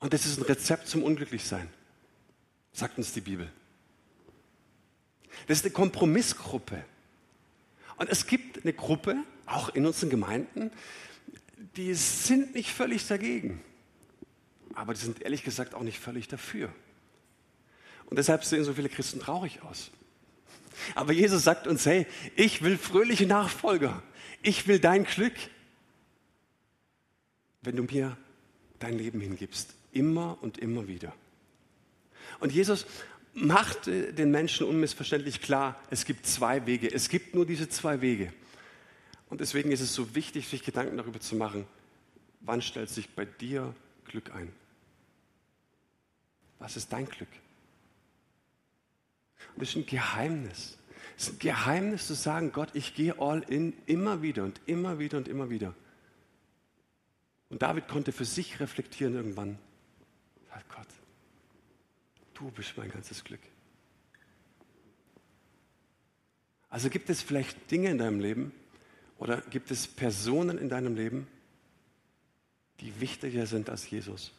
Und 0.00 0.12
das 0.12 0.26
ist 0.26 0.38
ein 0.38 0.44
Rezept 0.44 0.88
zum 0.88 1.02
Unglücklichsein, 1.02 1.68
sagt 2.72 2.98
uns 2.98 3.12
die 3.12 3.20
Bibel. 3.20 3.50
Das 5.46 5.58
ist 5.58 5.64
eine 5.64 5.72
Kompromissgruppe. 5.72 6.84
Und 7.96 8.08
es 8.08 8.26
gibt 8.26 8.62
eine 8.62 8.72
Gruppe, 8.72 9.16
auch 9.46 9.70
in 9.70 9.86
unseren 9.86 10.10
Gemeinden, 10.10 10.70
die 11.76 11.94
sind 11.94 12.54
nicht 12.54 12.70
völlig 12.70 13.06
dagegen. 13.06 13.60
Aber 14.74 14.94
die 14.94 15.00
sind 15.00 15.22
ehrlich 15.22 15.42
gesagt 15.42 15.74
auch 15.74 15.82
nicht 15.82 15.98
völlig 15.98 16.28
dafür. 16.28 16.72
Und 18.08 18.16
deshalb 18.18 18.44
sehen 18.44 18.64
so 18.64 18.72
viele 18.72 18.88
Christen 18.88 19.20
traurig 19.20 19.62
aus. 19.62 19.90
Aber 20.94 21.12
Jesus 21.12 21.44
sagt 21.44 21.66
uns, 21.66 21.84
hey, 21.86 22.06
ich 22.36 22.62
will 22.62 22.78
fröhliche 22.78 23.26
Nachfolger. 23.26 24.02
Ich 24.42 24.66
will 24.66 24.78
dein 24.78 25.04
Glück, 25.04 25.34
wenn 27.62 27.76
du 27.76 27.82
mir 27.82 28.16
dein 28.78 28.96
Leben 28.96 29.20
hingibst. 29.20 29.74
Immer 29.92 30.38
und 30.40 30.58
immer 30.58 30.88
wieder. 30.88 31.12
Und 32.40 32.52
Jesus 32.52 32.86
macht 33.34 33.86
den 33.86 34.30
Menschen 34.30 34.66
unmissverständlich 34.66 35.42
klar, 35.42 35.80
es 35.90 36.04
gibt 36.04 36.26
zwei 36.26 36.66
Wege. 36.66 36.92
Es 36.92 37.08
gibt 37.08 37.34
nur 37.34 37.46
diese 37.46 37.68
zwei 37.68 38.00
Wege. 38.00 38.32
Und 39.28 39.40
deswegen 39.40 39.70
ist 39.70 39.80
es 39.80 39.94
so 39.94 40.14
wichtig, 40.14 40.48
sich 40.48 40.62
Gedanken 40.62 40.96
darüber 40.96 41.20
zu 41.20 41.36
machen, 41.36 41.66
wann 42.40 42.62
stellt 42.62 42.88
sich 42.88 43.10
bei 43.10 43.26
dir 43.26 43.74
Glück 44.06 44.34
ein? 44.34 44.50
Was 46.58 46.76
ist 46.76 46.92
dein 46.92 47.06
Glück? 47.06 47.28
Und 49.54 49.62
das 49.62 49.70
ist 49.70 49.76
ein 49.76 49.86
Geheimnis. 49.86 50.78
Es 51.16 51.28
ist 51.28 51.34
ein 51.34 51.38
Geheimnis 51.38 52.06
zu 52.06 52.14
sagen, 52.14 52.52
Gott, 52.52 52.70
ich 52.74 52.94
gehe 52.94 53.18
all 53.18 53.42
in 53.42 53.74
immer 53.86 54.22
wieder 54.22 54.44
und 54.44 54.60
immer 54.66 54.98
wieder 54.98 55.18
und 55.18 55.28
immer 55.28 55.50
wieder. 55.50 55.74
Und 57.50 57.62
David 57.62 57.88
konnte 57.88 58.12
für 58.12 58.24
sich 58.24 58.60
reflektieren 58.60 59.14
irgendwann, 59.14 59.58
sagt 60.50 60.68
Gott, 60.68 60.86
du 62.34 62.50
bist 62.50 62.76
mein 62.76 62.90
ganzes 62.90 63.24
Glück. 63.24 63.40
Also 66.70 66.90
gibt 66.90 67.08
es 67.08 67.22
vielleicht 67.22 67.70
Dinge 67.70 67.90
in 67.90 67.98
deinem 67.98 68.20
Leben 68.20 68.52
oder 69.18 69.40
gibt 69.40 69.70
es 69.70 69.86
Personen 69.86 70.58
in 70.58 70.68
deinem 70.68 70.94
Leben, 70.94 71.26
die 72.80 73.00
wichtiger 73.00 73.46
sind 73.46 73.70
als 73.70 73.88
Jesus? 73.90 74.32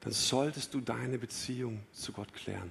Dann 0.00 0.12
solltest 0.12 0.72
du 0.74 0.80
deine 0.80 1.18
Beziehung 1.18 1.80
zu 1.92 2.12
Gott 2.12 2.32
klären. 2.32 2.70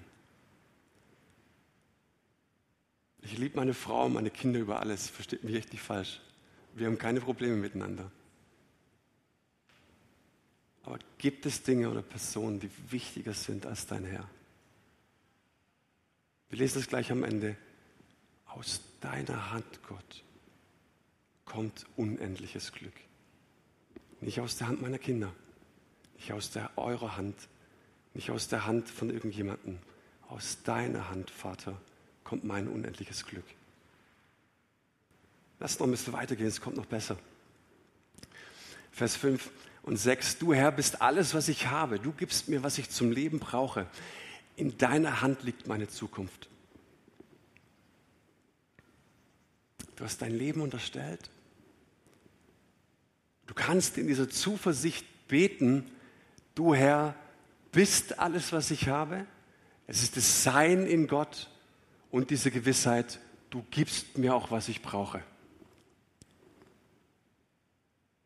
Ich 3.21 3.37
liebe 3.37 3.57
meine 3.57 3.73
Frau 3.73 4.05
und 4.05 4.13
meine 4.13 4.31
Kinder 4.31 4.59
über 4.59 4.79
alles. 4.79 5.09
Versteht 5.09 5.43
mich 5.43 5.55
echt 5.55 5.71
nicht 5.71 5.83
falsch. 5.83 6.21
Wir 6.73 6.87
haben 6.87 6.97
keine 6.97 7.21
Probleme 7.21 7.55
miteinander. 7.55 8.11
Aber 10.83 10.97
gibt 11.17 11.45
es 11.45 11.61
Dinge 11.61 11.89
oder 11.89 12.01
Personen, 12.01 12.59
die 12.59 12.71
wichtiger 12.89 13.33
sind 13.33 13.65
als 13.65 13.85
dein 13.85 14.05
Herr? 14.05 14.27
Wir 16.49 16.59
lesen 16.59 16.79
es 16.79 16.87
gleich 16.87 17.11
am 17.11 17.23
Ende. 17.23 17.55
Aus 18.47 18.81
deiner 18.99 19.51
Hand, 19.51 19.83
Gott, 19.87 20.23
kommt 21.45 21.85
unendliches 21.95 22.71
Glück. 22.73 22.93
Nicht 24.19 24.39
aus 24.41 24.57
der 24.57 24.67
Hand 24.67 24.81
meiner 24.81 24.99
Kinder, 24.99 25.33
nicht 26.15 26.33
aus 26.33 26.51
der 26.51 26.77
eurer 26.77 27.15
Hand, 27.15 27.35
nicht 28.13 28.29
aus 28.29 28.49
der 28.49 28.65
Hand 28.65 28.89
von 28.89 29.09
irgendjemandem, 29.09 29.79
aus 30.27 30.61
deiner 30.63 31.09
Hand, 31.09 31.29
Vater, 31.29 31.79
kommt 32.31 32.45
mein 32.45 32.69
unendliches 32.69 33.25
Glück. 33.25 33.43
Lass 35.59 35.77
noch 35.77 35.85
ein 35.85 35.91
bisschen 35.91 36.13
weitergehen, 36.13 36.47
es 36.47 36.61
kommt 36.61 36.77
noch 36.77 36.85
besser. 36.85 37.17
Vers 38.93 39.17
5 39.17 39.51
und 39.83 39.97
6. 39.97 40.37
Du 40.37 40.53
Herr 40.53 40.71
bist 40.71 41.01
alles, 41.01 41.33
was 41.33 41.49
ich 41.49 41.67
habe. 41.67 41.99
Du 41.99 42.13
gibst 42.13 42.47
mir, 42.47 42.63
was 42.63 42.77
ich 42.77 42.89
zum 42.89 43.11
Leben 43.11 43.39
brauche. 43.39 43.85
In 44.55 44.77
deiner 44.77 45.19
Hand 45.19 45.43
liegt 45.43 45.67
meine 45.67 45.89
Zukunft. 45.89 46.47
Du 49.97 50.05
hast 50.05 50.21
dein 50.21 50.33
Leben 50.33 50.61
unterstellt. 50.61 51.29
Du 53.45 53.53
kannst 53.53 53.97
in 53.97 54.07
dieser 54.07 54.29
Zuversicht 54.29 55.05
beten, 55.27 55.83
du 56.55 56.73
Herr 56.73 57.13
bist 57.73 58.19
alles, 58.19 58.53
was 58.53 58.71
ich 58.71 58.87
habe. 58.87 59.25
Es 59.85 60.01
ist 60.01 60.15
das 60.15 60.45
Sein 60.45 60.87
in 60.87 61.07
Gott 61.07 61.50
und 62.11 62.29
diese 62.29 62.51
Gewissheit, 62.51 63.19
du 63.49 63.65
gibst 63.71 64.17
mir 64.17 64.35
auch, 64.35 64.51
was 64.51 64.67
ich 64.67 64.81
brauche. 64.81 65.23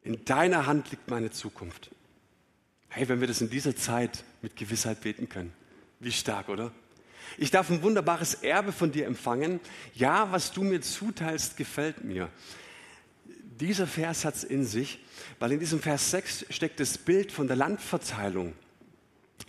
In 0.01 0.23
deiner 0.25 0.65
Hand 0.65 0.91
liegt 0.91 1.09
meine 1.09 1.31
Zukunft. 1.31 1.91
Hey, 2.89 3.07
wenn 3.09 3.19
wir 3.21 3.27
das 3.27 3.41
in 3.41 3.49
dieser 3.49 3.75
Zeit 3.75 4.23
mit 4.41 4.55
Gewissheit 4.55 5.01
beten 5.01 5.29
können, 5.29 5.53
wie 5.99 6.11
stark, 6.11 6.49
oder? 6.49 6.71
Ich 7.37 7.51
darf 7.51 7.69
ein 7.69 7.81
wunderbares 7.81 8.35
Erbe 8.35 8.71
von 8.71 8.91
dir 8.91 9.07
empfangen. 9.07 9.59
Ja, 9.93 10.31
was 10.31 10.51
du 10.51 10.63
mir 10.63 10.81
zuteilst, 10.81 11.57
gefällt 11.57 12.03
mir. 12.03 12.29
dieser 13.59 13.87
Vers 13.87 14.25
hat 14.25 14.35
es 14.35 14.43
in 14.43 14.65
sich, 14.65 14.99
weil 15.39 15.51
in 15.53 15.59
diesem 15.59 15.79
Vers 15.79 16.11
6 16.11 16.45
steckt 16.49 16.79
das 16.79 16.97
Bild 16.97 17.31
von 17.31 17.47
der 17.47 17.55
Landverteilung. 17.55 18.53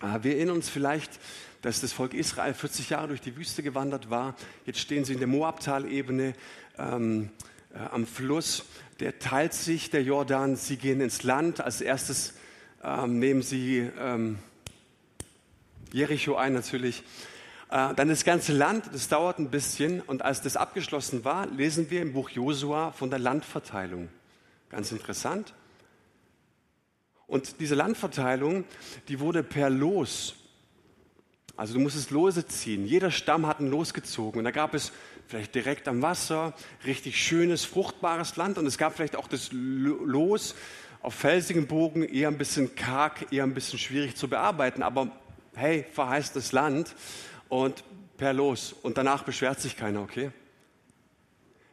Ah, 0.00 0.18
wir 0.22 0.36
erinnern 0.36 0.56
uns 0.56 0.68
vielleicht, 0.68 1.18
dass 1.62 1.80
das 1.80 1.92
Volk 1.92 2.14
Israel 2.14 2.54
40 2.54 2.90
Jahre 2.90 3.08
durch 3.08 3.20
die 3.20 3.36
Wüste 3.36 3.62
gewandert 3.62 4.10
war. 4.10 4.34
Jetzt 4.64 4.80
stehen 4.80 5.04
sie 5.04 5.14
in 5.14 5.18
der 5.18 5.28
Moabtalebene 5.28 6.34
ähm, 6.78 7.30
äh, 7.74 7.78
am 7.78 8.06
Fluss. 8.06 8.64
Der 9.00 9.18
teilt 9.18 9.52
sich, 9.52 9.90
der 9.90 10.02
Jordan. 10.02 10.56
Sie 10.56 10.76
gehen 10.76 11.00
ins 11.00 11.22
Land. 11.22 11.60
Als 11.60 11.80
erstes 11.80 12.34
ähm, 12.82 13.18
nehmen 13.18 13.42
sie 13.42 13.90
ähm, 13.98 14.38
Jericho 15.92 16.36
ein 16.36 16.52
natürlich. 16.52 17.02
Äh, 17.70 17.94
dann 17.94 18.08
das 18.08 18.24
ganze 18.24 18.52
Land, 18.52 18.90
das 18.92 19.08
dauert 19.08 19.38
ein 19.38 19.50
bisschen. 19.50 20.00
Und 20.00 20.22
als 20.22 20.42
das 20.42 20.56
abgeschlossen 20.56 21.24
war, 21.24 21.46
lesen 21.46 21.90
wir 21.90 22.02
im 22.02 22.12
Buch 22.12 22.30
Josua 22.30 22.92
von 22.92 23.10
der 23.10 23.18
Landverteilung. 23.18 24.08
Ganz 24.70 24.92
interessant. 24.92 25.54
Und 27.26 27.60
diese 27.60 27.74
Landverteilung, 27.74 28.64
die 29.08 29.18
wurde 29.20 29.42
per 29.42 29.68
Los. 29.68 30.36
Also 31.56 31.74
du 31.74 31.80
musstest 31.80 32.10
Lose 32.10 32.46
ziehen. 32.46 32.84
Jeder 32.84 33.10
Stamm 33.10 33.46
hat 33.46 33.60
ein 33.60 33.70
Los 33.70 33.94
gezogen. 33.94 34.38
Und 34.38 34.44
da 34.44 34.50
gab 34.50 34.74
es 34.74 34.92
vielleicht 35.26 35.54
direkt 35.54 35.88
am 35.88 36.02
Wasser 36.02 36.54
richtig 36.84 37.22
schönes, 37.22 37.64
fruchtbares 37.64 38.36
Land. 38.36 38.58
Und 38.58 38.66
es 38.66 38.76
gab 38.76 38.94
vielleicht 38.94 39.16
auch 39.16 39.26
das 39.28 39.50
Los 39.52 40.54
auf 41.00 41.14
felsigem 41.14 41.66
Bogen, 41.66 42.02
eher 42.02 42.28
ein 42.28 42.38
bisschen 42.38 42.74
karg, 42.74 43.32
eher 43.32 43.44
ein 43.44 43.54
bisschen 43.54 43.78
schwierig 43.78 44.16
zu 44.16 44.28
bearbeiten. 44.28 44.82
Aber 44.82 45.10
hey, 45.54 45.86
verheißt 45.92 46.36
das 46.36 46.52
Land 46.52 46.94
und 47.48 47.84
per 48.18 48.32
Los. 48.32 48.74
Und 48.82 48.98
danach 48.98 49.22
beschwert 49.22 49.60
sich 49.60 49.76
keiner, 49.76 50.02
okay? 50.02 50.32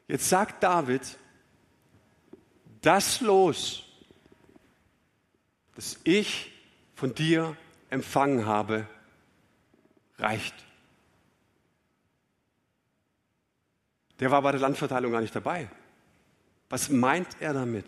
Jetzt 0.07 0.29
sagt 0.29 0.63
David, 0.63 1.01
das 2.81 3.21
Los, 3.21 3.83
das 5.75 5.99
ich 6.03 6.51
von 6.95 7.15
dir 7.15 7.57
empfangen 7.89 8.45
habe, 8.45 8.87
reicht. 10.17 10.55
Der 14.19 14.31
war 14.31 14.41
bei 14.41 14.51
der 14.51 14.61
Landverteilung 14.61 15.11
gar 15.11 15.21
nicht 15.21 15.35
dabei. 15.35 15.69
Was 16.69 16.89
meint 16.89 17.27
er 17.39 17.53
damit? 17.53 17.85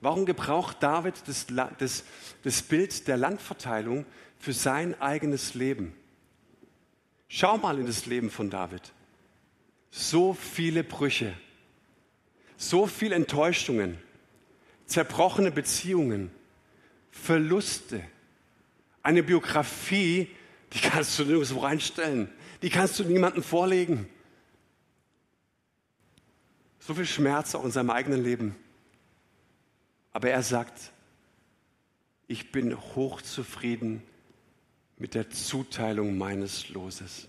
Warum 0.00 0.24
gebraucht 0.24 0.78
David 0.82 1.14
das, 1.26 1.46
das, 1.78 2.04
das 2.42 2.62
Bild 2.62 3.06
der 3.06 3.16
Landverteilung 3.16 4.06
für 4.38 4.52
sein 4.52 5.00
eigenes 5.00 5.54
Leben? 5.54 5.94
Schau 7.28 7.58
mal 7.58 7.78
in 7.78 7.86
das 7.86 8.06
Leben 8.06 8.30
von 8.30 8.50
David. 8.50 8.92
So 9.90 10.34
viele 10.34 10.84
Brüche, 10.84 11.34
so 12.56 12.86
viele 12.86 13.14
Enttäuschungen, 13.14 13.98
zerbrochene 14.86 15.50
Beziehungen, 15.50 16.30
Verluste, 17.10 18.02
eine 19.02 19.22
Biografie, 19.22 20.28
die 20.72 20.78
kannst 20.78 21.18
du 21.18 21.24
nirgendwo 21.24 21.60
reinstellen, 21.60 22.30
die 22.62 22.70
kannst 22.70 22.98
du 22.98 23.04
niemandem 23.04 23.42
vorlegen. 23.42 24.08
So 26.78 26.94
viel 26.94 27.06
Schmerz 27.06 27.54
auch 27.54 27.64
in 27.64 27.70
seinem 27.70 27.90
eigenen 27.90 28.22
Leben. 28.22 28.56
Aber 30.12 30.30
er 30.30 30.42
sagt, 30.42 30.92
ich 32.26 32.52
bin 32.52 32.76
hochzufrieden 32.76 34.02
mit 34.98 35.14
der 35.14 35.30
Zuteilung 35.30 36.18
meines 36.18 36.68
Loses. 36.68 37.28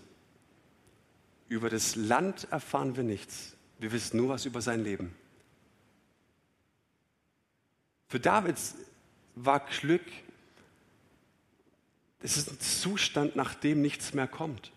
Über 1.48 1.70
das 1.70 1.96
Land 1.96 2.48
erfahren 2.50 2.96
wir 2.96 3.02
nichts. 3.02 3.56
Wir 3.78 3.92
wissen 3.92 4.16
nur 4.16 4.28
was 4.28 4.44
über 4.44 4.60
sein 4.60 4.84
Leben. 4.84 5.14
Für 8.08 8.20
David 8.20 8.56
war 9.34 9.60
Glück, 9.60 10.04
es 12.22 12.36
ist 12.36 12.50
ein 12.50 12.60
Zustand, 12.60 13.36
nach 13.36 13.54
dem 13.54 13.82
nichts 13.82 14.14
mehr 14.14 14.28
kommt. 14.28 14.72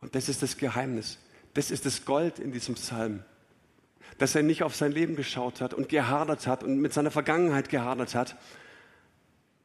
Und 0.00 0.14
das 0.14 0.28
ist 0.28 0.42
das 0.42 0.56
Geheimnis. 0.58 1.18
Das 1.54 1.70
ist 1.70 1.86
das 1.86 2.04
Gold 2.04 2.38
in 2.38 2.52
diesem 2.52 2.74
Psalm. 2.74 3.24
Dass 4.18 4.34
er 4.34 4.42
nicht 4.42 4.62
auf 4.62 4.76
sein 4.76 4.92
Leben 4.92 5.16
geschaut 5.16 5.60
hat 5.60 5.74
und 5.74 5.88
gehadert 5.88 6.46
hat 6.46 6.62
und 6.62 6.78
mit 6.80 6.92
seiner 6.92 7.10
Vergangenheit 7.10 7.70
gehadert 7.70 8.14
hat, 8.14 8.36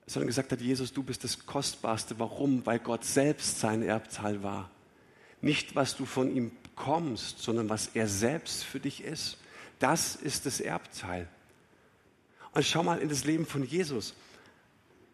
sondern 0.08 0.28
gesagt 0.28 0.52
hat, 0.52 0.62
Jesus, 0.62 0.94
du 0.94 1.04
bist 1.04 1.24
das 1.24 1.46
Kostbarste. 1.46 2.18
Warum? 2.20 2.66
Weil 2.66 2.80
Gott 2.80 3.06
selbst 3.06 3.60
sein 3.60 3.84
Erbteil 3.84 4.42
war. 4.42 4.72
Nicht, 5.42 5.76
was 5.76 5.96
du 5.96 6.06
von 6.06 6.34
ihm 6.36 6.52
bekommst, 6.64 7.40
sondern 7.40 7.70
was 7.70 7.92
er 7.94 8.08
selbst 8.08 8.64
für 8.64 8.80
dich 8.80 9.04
ist. 9.04 9.38
Das 9.80 10.16
ist 10.16 10.46
das 10.46 10.60
Erbteil. 10.60 11.28
Und 12.54 12.66
schau 12.66 12.84
mal 12.84 13.00
in 13.00 13.10
das 13.10 13.24
Leben 13.24 13.46
von 13.46 13.64
Jesus. 13.64 14.14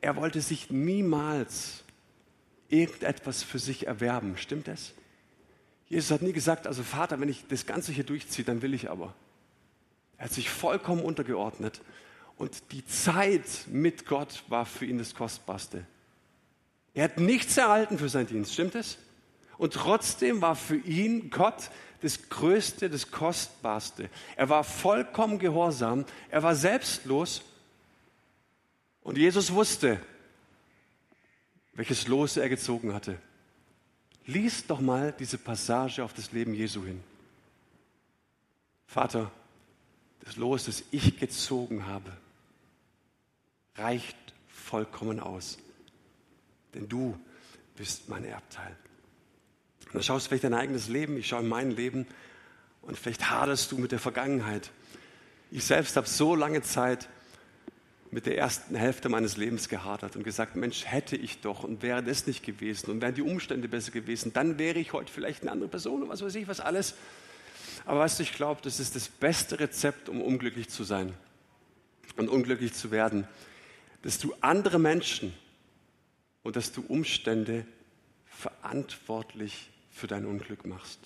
Er 0.07 0.15
wollte 0.15 0.39
sich 0.39 0.69
niemals 0.69 1.83
irgendetwas 2.69 3.43
für 3.43 3.59
sich 3.59 3.87
erwerben. 3.87 4.37
Stimmt 4.37 4.69
das? 4.69 4.93
Jesus 5.89 6.11
hat 6.11 6.21
nie 6.21 6.31
gesagt, 6.31 6.65
also 6.65 6.81
Vater, 6.81 7.19
wenn 7.19 7.27
ich 7.27 7.45
das 7.49 7.65
Ganze 7.65 7.91
hier 7.91 8.05
durchziehe, 8.05 8.45
dann 8.45 8.61
will 8.61 8.73
ich 8.73 8.89
aber. 8.89 9.13
Er 10.17 10.23
hat 10.27 10.31
sich 10.31 10.49
vollkommen 10.49 11.01
untergeordnet 11.01 11.81
und 12.37 12.71
die 12.71 12.85
Zeit 12.85 13.65
mit 13.67 14.05
Gott 14.05 14.45
war 14.47 14.65
für 14.65 14.85
ihn 14.85 14.97
das 14.97 15.13
Kostbarste. 15.13 15.85
Er 16.93 17.03
hat 17.03 17.19
nichts 17.19 17.57
erhalten 17.57 17.97
für 17.97 18.07
seinen 18.07 18.27
Dienst, 18.27 18.53
stimmt 18.53 18.75
es? 18.75 18.99
Und 19.57 19.73
trotzdem 19.73 20.41
war 20.41 20.55
für 20.55 20.77
ihn 20.77 21.31
Gott 21.31 21.69
das 21.99 22.29
Größte, 22.29 22.89
das 22.89 23.11
Kostbarste. 23.11 24.09
Er 24.37 24.47
war 24.47 24.63
vollkommen 24.63 25.37
gehorsam, 25.37 26.05
er 26.29 26.43
war 26.43 26.55
selbstlos 26.55 27.43
und 29.07 29.17
Jesus 29.17 29.53
wusste, 29.53 30.01
welches 31.71 32.07
Los 32.07 32.35
er 32.35 32.49
gezogen 32.49 32.93
hatte. 32.93 33.17
Lies 34.25 34.67
doch 34.67 34.81
mal 34.81 35.13
diese 35.17 35.37
Passage 35.37 36.03
auf 36.03 36.13
das 36.13 36.33
Leben 36.33 36.53
Jesu 36.53 36.83
hin. 36.83 37.01
Vater, 38.85 39.31
das 40.25 40.35
Los, 40.35 40.65
das 40.65 40.83
ich 40.91 41.17
gezogen 41.17 41.85
habe, 41.85 42.11
reicht 43.75 44.17
vollkommen 44.49 45.21
aus. 45.21 45.57
Denn 46.73 46.89
du 46.89 47.17
bist 47.77 48.09
mein 48.09 48.25
Erbteil. 48.25 48.75
Und 49.85 49.95
dann 49.95 50.03
schaust 50.03 50.25
du 50.25 50.29
vielleicht 50.31 50.43
dein 50.43 50.53
eigenes 50.53 50.89
Leben, 50.89 51.15
ich 51.15 51.29
schaue 51.29 51.43
in 51.43 51.47
mein 51.47 51.71
Leben 51.71 52.05
und 52.81 52.97
vielleicht 52.97 53.29
haderst 53.29 53.71
du 53.71 53.77
mit 53.77 53.93
der 53.93 53.99
Vergangenheit. 53.99 54.69
Ich 55.49 55.63
selbst 55.63 55.95
habe 55.95 56.07
so 56.07 56.35
lange 56.35 56.61
Zeit 56.61 57.07
mit 58.11 58.25
der 58.25 58.37
ersten 58.37 58.75
Hälfte 58.75 59.09
meines 59.09 59.37
Lebens 59.37 59.69
gehadert 59.69 60.15
und 60.15 60.23
gesagt, 60.23 60.55
Mensch, 60.55 60.85
hätte 60.85 61.15
ich 61.15 61.41
doch 61.41 61.63
und 61.63 61.81
wäre 61.81 62.01
das 62.01 62.27
nicht 62.27 62.43
gewesen 62.43 62.89
und 62.91 63.01
wären 63.01 63.15
die 63.15 63.21
Umstände 63.21 63.67
besser 63.67 63.91
gewesen, 63.91 64.33
dann 64.33 64.57
wäre 64.57 64.79
ich 64.79 64.93
heute 64.93 65.11
vielleicht 65.11 65.41
eine 65.41 65.51
andere 65.51 65.69
Person 65.69 66.03
und 66.03 66.09
was 66.09 66.21
weiß 66.21 66.35
ich, 66.35 66.47
was 66.47 66.59
alles. 66.59 66.95
Aber 67.85 67.99
weißt 67.99 68.19
du, 68.19 68.23
ich 68.23 68.33
glaube, 68.33 68.61
das 68.63 68.79
ist 68.79 68.95
das 68.95 69.07
beste 69.07 69.59
Rezept, 69.59 70.09
um 70.09 70.21
unglücklich 70.21 70.69
zu 70.69 70.83
sein 70.83 71.13
und 72.15 72.29
unglücklich 72.29 72.73
zu 72.73 72.91
werden 72.91 73.27
dass 74.01 74.19
du 74.19 74.33
andere 74.41 74.79
Menschen 74.79 75.33
und 76.43 76.55
dass 76.55 76.71
du 76.71 76.81
Umstände 76.87 77.65
verantwortlich 78.25 79.69
für 79.91 80.07
dein 80.07 80.25
Unglück 80.25 80.65
machst. 80.65 80.99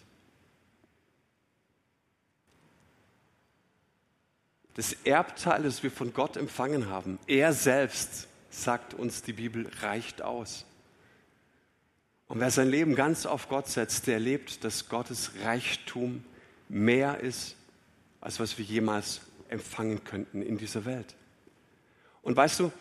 Das 4.76 4.94
Erbteil, 5.04 5.64
das 5.64 5.84
wir 5.84 5.92
von 5.92 6.14
Gott 6.14 6.38
empfangen 6.38 6.88
haben, 6.90 7.20
er 7.28 7.54
selbst, 7.54 8.28
sagt 8.50 8.94
uns 8.94 9.22
die 9.22 9.34
Bibel, 9.34 9.70
reicht 9.82 10.22
aus. 10.22 10.66
Und 12.28 12.40
wer 12.40 12.52
sein 12.52 12.70
Leben 12.70 12.96
ganz 12.96 13.26
auf 13.26 13.50
Gott 13.50 13.68
setzt, 13.68 14.08
der 14.08 14.16
erlebt, 14.16 14.64
dass 14.64 14.88
Gottes 14.88 15.32
Reichtum 15.44 16.24
mehr 16.70 17.20
ist, 17.20 17.58
als 18.22 18.40
was 18.40 18.58
wir 18.58 18.64
jemals 18.64 19.22
empfangen 19.50 20.04
könnten 20.06 20.42
in 20.42 20.58
dieser 20.58 20.86
Welt. 20.86 21.16
Und 22.22 22.38
weißt 22.38 22.62
du, 22.62 22.72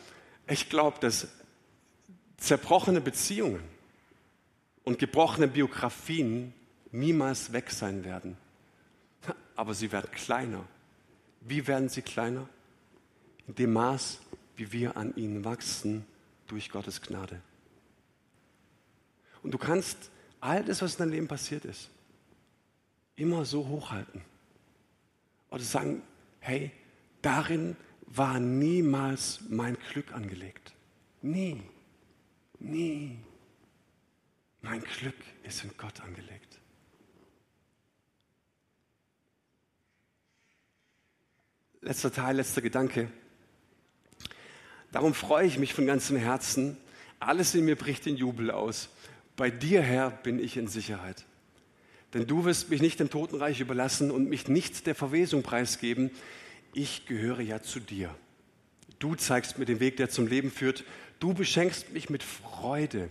ich 0.47 0.69
glaube, 0.69 0.99
dass 1.01 1.27
zerbrochene 2.37 3.01
Beziehungen 3.01 3.63
und 4.85 4.99
gebrochene 4.99 5.49
Biografien 5.49 6.55
niemals 6.93 7.53
weg 7.53 7.71
sein 7.71 8.05
werden. 8.05 8.37
Aber 9.57 9.75
sie 9.75 9.93
werden 9.93 10.11
kleiner. 10.13 10.65
Wie 11.41 11.67
werden 11.67 11.89
sie 11.89 12.03
kleiner? 12.03 12.49
In 13.47 13.55
dem 13.55 13.73
Maß, 13.73 14.21
wie 14.57 14.73
wir 14.73 14.97
an 14.97 15.15
ihnen 15.17 15.45
wachsen 15.45 16.05
durch 16.47 16.71
Gottes 16.71 17.01
Gnade. 17.01 17.41
Und 19.43 19.53
du 19.53 19.59
kannst 19.59 20.11
all 20.41 20.65
das, 20.65 20.83
was 20.83 20.95
in 20.95 20.99
deinem 20.99 21.13
Leben 21.13 21.29
passiert 21.29 21.65
ist, 21.65 21.91
immer 23.17 23.45
so 23.45 23.67
hochhalten. 23.67 24.23
Oder 25.51 25.63
sagen, 25.63 26.03
hey, 26.41 26.71
darin 27.23 27.77
war 28.07 28.39
niemals 28.39 29.41
mein 29.49 29.77
Glück 29.93 30.13
angelegt. 30.13 30.75
Nie. 31.23 31.63
Nie. 32.59 33.19
Mein 34.63 34.83
Glück 34.83 35.17
ist 35.43 35.65
in 35.65 35.71
Gott 35.77 36.01
angelegt. 36.01 36.50
Letzter 41.83 42.13
Teil, 42.13 42.37
letzter 42.37 42.63
Gedanke. 42.63 43.11
Darum 44.93 45.15
freue 45.15 45.47
ich 45.47 45.59
mich 45.59 45.73
von 45.73 45.87
ganzem 45.87 46.17
Herzen. 46.17 46.77
Alles 47.21 47.55
in 47.55 47.65
mir 47.65 47.77
bricht 47.77 48.07
in 48.07 48.17
Jubel 48.17 48.51
aus. 48.51 48.89
Bei 49.37 49.51
dir, 49.51 49.83
Herr, 49.83 50.11
bin 50.11 50.39
ich 50.39 50.57
in 50.57 50.69
Sicherheit. 50.69 51.25
Denn 52.13 52.27
du 52.27 52.45
wirst 52.45 52.71
mich 52.71 52.83
nicht 52.83 52.99
dem 52.99 53.09
Totenreich 53.09 53.61
überlassen 53.61 54.11
und 54.11 54.29
mich 54.29 54.49
nicht 54.49 54.87
der 54.87 54.95
Verwesung 54.95 55.43
preisgeben. 55.43 56.11
Ich 56.75 57.07
gehöre 57.07 57.41
ja 57.41 57.63
zu 57.63 57.81
dir. 57.81 58.15
Du 58.99 59.15
zeigst 59.15 59.59
mir 59.59 59.65
den 59.65 59.81
Weg, 59.81 59.97
der 59.97 60.11
zum 60.11 60.27
Leben 60.27 60.51
führt. 60.51 60.85
Du 61.21 61.35
beschenkst 61.35 61.93
mich 61.93 62.11
mit 62.11 62.23
Freude, 62.23 63.09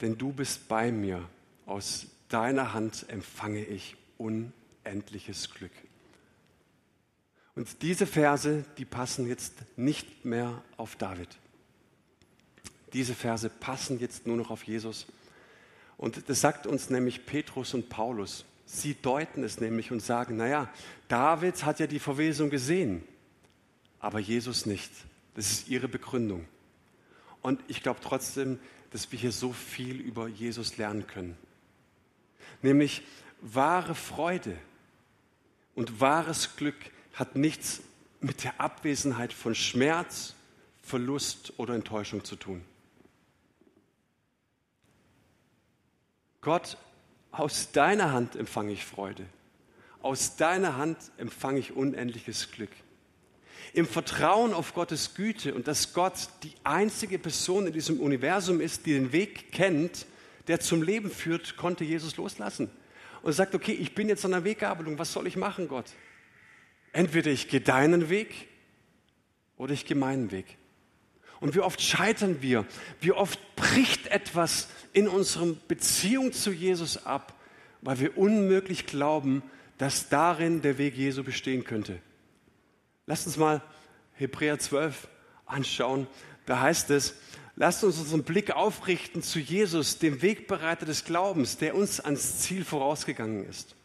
denn 0.00 0.18
du 0.18 0.32
bist 0.32 0.68
bei 0.68 0.92
mir. 0.92 1.28
Aus 1.66 2.06
deiner 2.28 2.74
Hand 2.74 3.06
empfange 3.08 3.64
ich 3.64 3.96
unendliches 4.18 5.54
Glück. 5.54 5.72
Und 7.58 7.82
diese 7.82 8.06
Verse, 8.06 8.64
die 8.78 8.84
passen 8.84 9.26
jetzt 9.26 9.52
nicht 9.76 10.24
mehr 10.24 10.62
auf 10.76 10.94
David. 10.94 11.26
Diese 12.92 13.16
Verse 13.16 13.50
passen 13.50 13.98
jetzt 13.98 14.28
nur 14.28 14.36
noch 14.36 14.52
auf 14.52 14.62
Jesus. 14.62 15.08
Und 15.96 16.28
das 16.28 16.40
sagt 16.40 16.68
uns 16.68 16.88
nämlich 16.88 17.26
Petrus 17.26 17.74
und 17.74 17.88
Paulus. 17.88 18.44
Sie 18.64 18.94
deuten 18.94 19.42
es 19.42 19.58
nämlich 19.58 19.90
und 19.90 19.98
sagen, 19.98 20.36
naja, 20.36 20.72
David 21.08 21.64
hat 21.64 21.80
ja 21.80 21.88
die 21.88 21.98
Verwesung 21.98 22.48
gesehen, 22.48 23.02
aber 23.98 24.20
Jesus 24.20 24.64
nicht. 24.64 24.92
Das 25.34 25.50
ist 25.50 25.68
ihre 25.68 25.88
Begründung. 25.88 26.44
Und 27.42 27.60
ich 27.66 27.82
glaube 27.82 27.98
trotzdem, 28.00 28.60
dass 28.92 29.10
wir 29.10 29.18
hier 29.18 29.32
so 29.32 29.52
viel 29.52 30.00
über 30.00 30.28
Jesus 30.28 30.76
lernen 30.76 31.08
können. 31.08 31.36
Nämlich 32.62 33.02
wahre 33.40 33.96
Freude 33.96 34.56
und 35.74 36.00
wahres 36.00 36.54
Glück 36.54 36.76
hat 37.18 37.34
nichts 37.34 37.80
mit 38.20 38.44
der 38.44 38.60
Abwesenheit 38.60 39.32
von 39.32 39.54
Schmerz, 39.54 40.34
Verlust 40.82 41.52
oder 41.56 41.74
Enttäuschung 41.74 42.24
zu 42.24 42.36
tun. 42.36 42.64
Gott, 46.40 46.78
aus 47.32 47.72
deiner 47.72 48.12
Hand 48.12 48.36
empfange 48.36 48.72
ich 48.72 48.84
Freude. 48.84 49.26
Aus 50.00 50.36
deiner 50.36 50.76
Hand 50.76 50.96
empfange 51.16 51.58
ich 51.58 51.74
unendliches 51.74 52.52
Glück. 52.52 52.70
Im 53.74 53.86
Vertrauen 53.86 54.54
auf 54.54 54.72
Gottes 54.72 55.14
Güte 55.14 55.54
und 55.54 55.66
dass 55.66 55.92
Gott 55.92 56.28
die 56.44 56.54
einzige 56.62 57.18
Person 57.18 57.66
in 57.66 57.72
diesem 57.72 57.98
Universum 58.00 58.60
ist, 58.60 58.86
die 58.86 58.94
den 58.94 59.10
Weg 59.12 59.50
kennt, 59.50 60.06
der 60.46 60.60
zum 60.60 60.82
Leben 60.82 61.10
führt, 61.10 61.56
konnte 61.56 61.84
Jesus 61.84 62.16
loslassen. 62.16 62.70
Und 63.22 63.32
sagt, 63.32 63.56
okay, 63.56 63.72
ich 63.72 63.96
bin 63.96 64.08
jetzt 64.08 64.24
an 64.24 64.30
der 64.30 64.44
Weggabelung, 64.44 64.98
was 64.98 65.12
soll 65.12 65.26
ich 65.26 65.36
machen, 65.36 65.66
Gott? 65.66 65.86
Entweder 66.92 67.30
ich 67.30 67.48
gehe 67.48 67.60
deinen 67.60 68.08
Weg 68.08 68.48
oder 69.56 69.72
ich 69.72 69.86
gehe 69.86 69.96
meinen 69.96 70.30
Weg. 70.30 70.56
Und 71.40 71.54
wie 71.54 71.60
oft 71.60 71.80
scheitern 71.80 72.42
wir, 72.42 72.66
wie 73.00 73.12
oft 73.12 73.38
bricht 73.54 74.08
etwas 74.08 74.68
in 74.92 75.06
unserer 75.08 75.54
Beziehung 75.68 76.32
zu 76.32 76.50
Jesus 76.50 77.06
ab, 77.06 77.34
weil 77.80 78.00
wir 78.00 78.18
unmöglich 78.18 78.86
glauben, 78.86 79.42
dass 79.76 80.08
darin 80.08 80.62
der 80.62 80.78
Weg 80.78 80.96
Jesu 80.96 81.22
bestehen 81.22 81.62
könnte. 81.62 82.00
Lasst 83.06 83.26
uns 83.26 83.36
mal 83.36 83.62
Hebräer 84.14 84.58
12 84.58 85.08
anschauen. 85.46 86.08
Da 86.46 86.60
heißt 86.60 86.90
es, 86.90 87.14
lasst 87.54 87.84
uns 87.84 87.98
unseren 87.98 88.24
Blick 88.24 88.50
aufrichten 88.50 89.22
zu 89.22 89.38
Jesus, 89.38 89.98
dem 89.98 90.20
Wegbereiter 90.22 90.86
des 90.86 91.04
Glaubens, 91.04 91.56
der 91.56 91.76
uns 91.76 92.00
ans 92.00 92.40
Ziel 92.40 92.64
vorausgegangen 92.64 93.48
ist. 93.48 93.76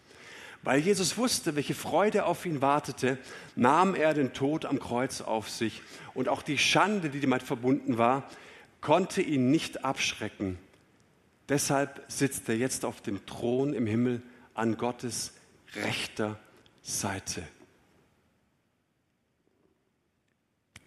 Weil 0.64 0.80
Jesus 0.80 1.18
wusste, 1.18 1.56
welche 1.56 1.76
Freude 1.76 2.26
auf 2.26 2.46
ihn 2.46 2.62
wartete, 2.62 3.18
nahm 3.56 3.96
er 3.96 4.14
den 4.14 4.34
Tod 4.34 4.66
am 4.66 4.80
Kreuz 4.80 5.20
auf 5.20 5.50
sich 5.50 5.82
und 6.14 6.30
auch 6.30 6.42
die 6.42 6.58
Schande, 6.58 7.10
die 7.10 7.20
damit 7.20 7.44
verbunden 7.44 7.98
war, 7.98 8.30
konnte 8.80 9.22
ihn 9.22 9.52
nicht 9.52 9.84
abschrecken. 9.84 10.58
Deshalb 11.50 12.06
sitzt 12.08 12.48
er 12.48 12.56
jetzt 12.56 12.86
auf 12.86 13.02
dem 13.02 13.26
Thron 13.26 13.74
im 13.74 13.86
Himmel 13.86 14.22
an 14.54 14.78
Gottes 14.78 15.34
rechter 15.76 16.40
Seite. 16.82 17.44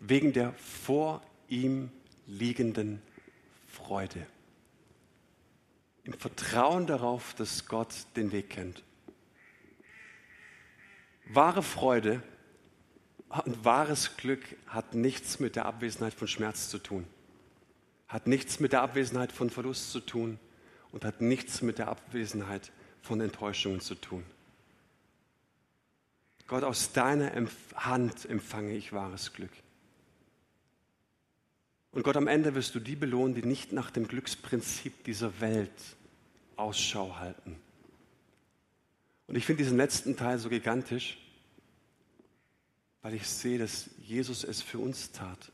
Wegen 0.01 0.33
der 0.33 0.55
vor 0.55 1.23
ihm 1.49 1.91
liegenden 2.27 3.03
Freude. 3.67 4.27
Im 6.05 6.15
Vertrauen 6.15 6.87
darauf, 6.87 7.35
dass 7.35 7.67
Gott 7.67 7.95
den 8.15 8.33
Weg 8.33 8.51
kennt. 8.51 8.86
Wahre 11.27 11.63
Freude 11.63 12.23
und 13.45 13.65
wahres 13.65 14.17
Glück 14.17 14.43
hat 14.67 14.95
nichts 14.95 15.41
mit 15.41 15.57
der 15.57 15.67
Abwesenheit 15.67 16.15
von 16.15 16.29
Schmerz 16.29 16.71
zu 16.71 16.79
tun, 16.79 17.07
hat 18.09 18.27
nichts 18.27 18.61
mit 18.61 18.73
der 18.73 18.83
Abwesenheit 18.83 19.33
von 19.33 19.51
Verlust 19.51 19.91
zu 19.91 20.01
tun 20.01 20.39
und 20.93 21.05
hat 21.05 21.21
nichts 21.21 21.63
mit 21.63 21.79
der 21.79 21.89
Abwesenheit 21.89 22.71
von 23.03 23.21
Enttäuschungen 23.21 23.81
zu 23.81 23.97
tun. 23.97 24.25
Gott, 26.47 26.63
aus 26.63 26.93
deiner 26.93 27.33
Hand 27.75 28.25
empfange 28.25 28.77
ich 28.77 28.93
wahres 28.93 29.33
Glück. 29.33 29.51
Und 31.91 32.05
Gott, 32.05 32.17
am 32.17 32.29
Ende 32.29 32.55
wirst 32.55 32.75
du 32.75 32.79
die 32.79 32.95
belohnen, 32.95 33.35
die 33.35 33.43
nicht 33.43 33.73
nach 33.73 33.91
dem 33.91 34.07
Glücksprinzip 34.07 35.05
dieser 35.05 35.41
Welt 35.41 35.73
Ausschau 36.55 37.17
halten, 37.17 37.57
und 39.27 39.37
ich 39.37 39.45
finde 39.45 39.63
diesen 39.63 39.77
letzten 39.77 40.17
Teil 40.17 40.39
so 40.39 40.49
gigantisch, 40.49 41.19
weil 43.03 43.15
ich 43.15 43.27
sehe, 43.27 43.59
dass 43.59 43.91
Jesus 44.01 44.45
es 44.45 44.63
für 44.63 44.79
uns 44.79 45.13
tat. 45.13 45.53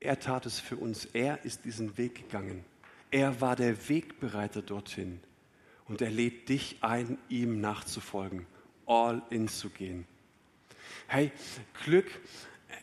Er 0.00 0.18
tat 0.18 0.46
es 0.46 0.58
für 0.58 0.76
uns. 0.76 1.04
Er 1.04 1.44
ist 1.44 1.64
diesen 1.64 1.96
Weg 1.96 2.16
gegangen. 2.16 2.64
Er 3.12 3.40
war 3.40 3.54
der 3.54 3.88
Wegbereiter 3.88 4.62
dorthin. 4.62 5.20
Und 5.84 6.00
er 6.00 6.10
lädt 6.10 6.48
dich 6.48 6.78
ein, 6.80 7.18
ihm 7.28 7.60
nachzufolgen, 7.60 8.46
all 8.86 9.22
in 9.30 9.46
zu 9.46 9.70
gehen. 9.70 10.06
Hey, 11.06 11.30
Glück 11.84 12.10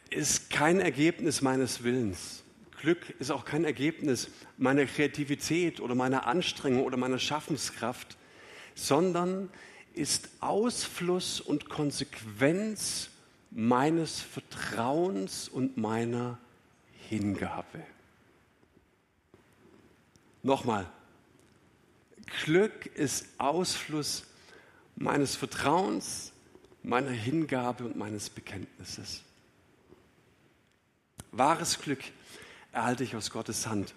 ist 0.09 0.49
kein 0.49 0.79
Ergebnis 0.79 1.41
meines 1.41 1.83
Willens. 1.83 2.43
Glück 2.79 3.09
ist 3.19 3.31
auch 3.31 3.43
kein 3.43 3.65
Ergebnis 3.65 4.29
meiner 4.57 4.85
Kreativität 4.85 5.81
oder 5.81 5.95
meiner 5.95 6.27
Anstrengung 6.27 6.83
oder 6.83 6.95
meiner 6.95 7.19
Schaffenskraft, 7.19 8.17
sondern 8.85 9.49
ist 9.93 10.29
Ausfluss 10.39 11.41
und 11.41 11.69
Konsequenz 11.69 13.09
meines 13.51 14.21
Vertrauens 14.21 15.49
und 15.49 15.77
meiner 15.77 16.37
Hingabe. 17.09 17.83
Nochmal, 20.43 20.85
Glück 22.43 22.85
ist 22.95 23.27
Ausfluss 23.37 24.23
meines 24.95 25.35
Vertrauens, 25.35 26.31
meiner 26.83 27.11
Hingabe 27.11 27.85
und 27.85 27.97
meines 27.97 28.29
Bekenntnisses. 28.29 29.23
Wahres 31.31 31.79
Glück 31.79 32.03
erhalte 32.71 33.03
ich 33.03 33.15
aus 33.15 33.31
Gottes 33.31 33.67
Hand. 33.67 33.93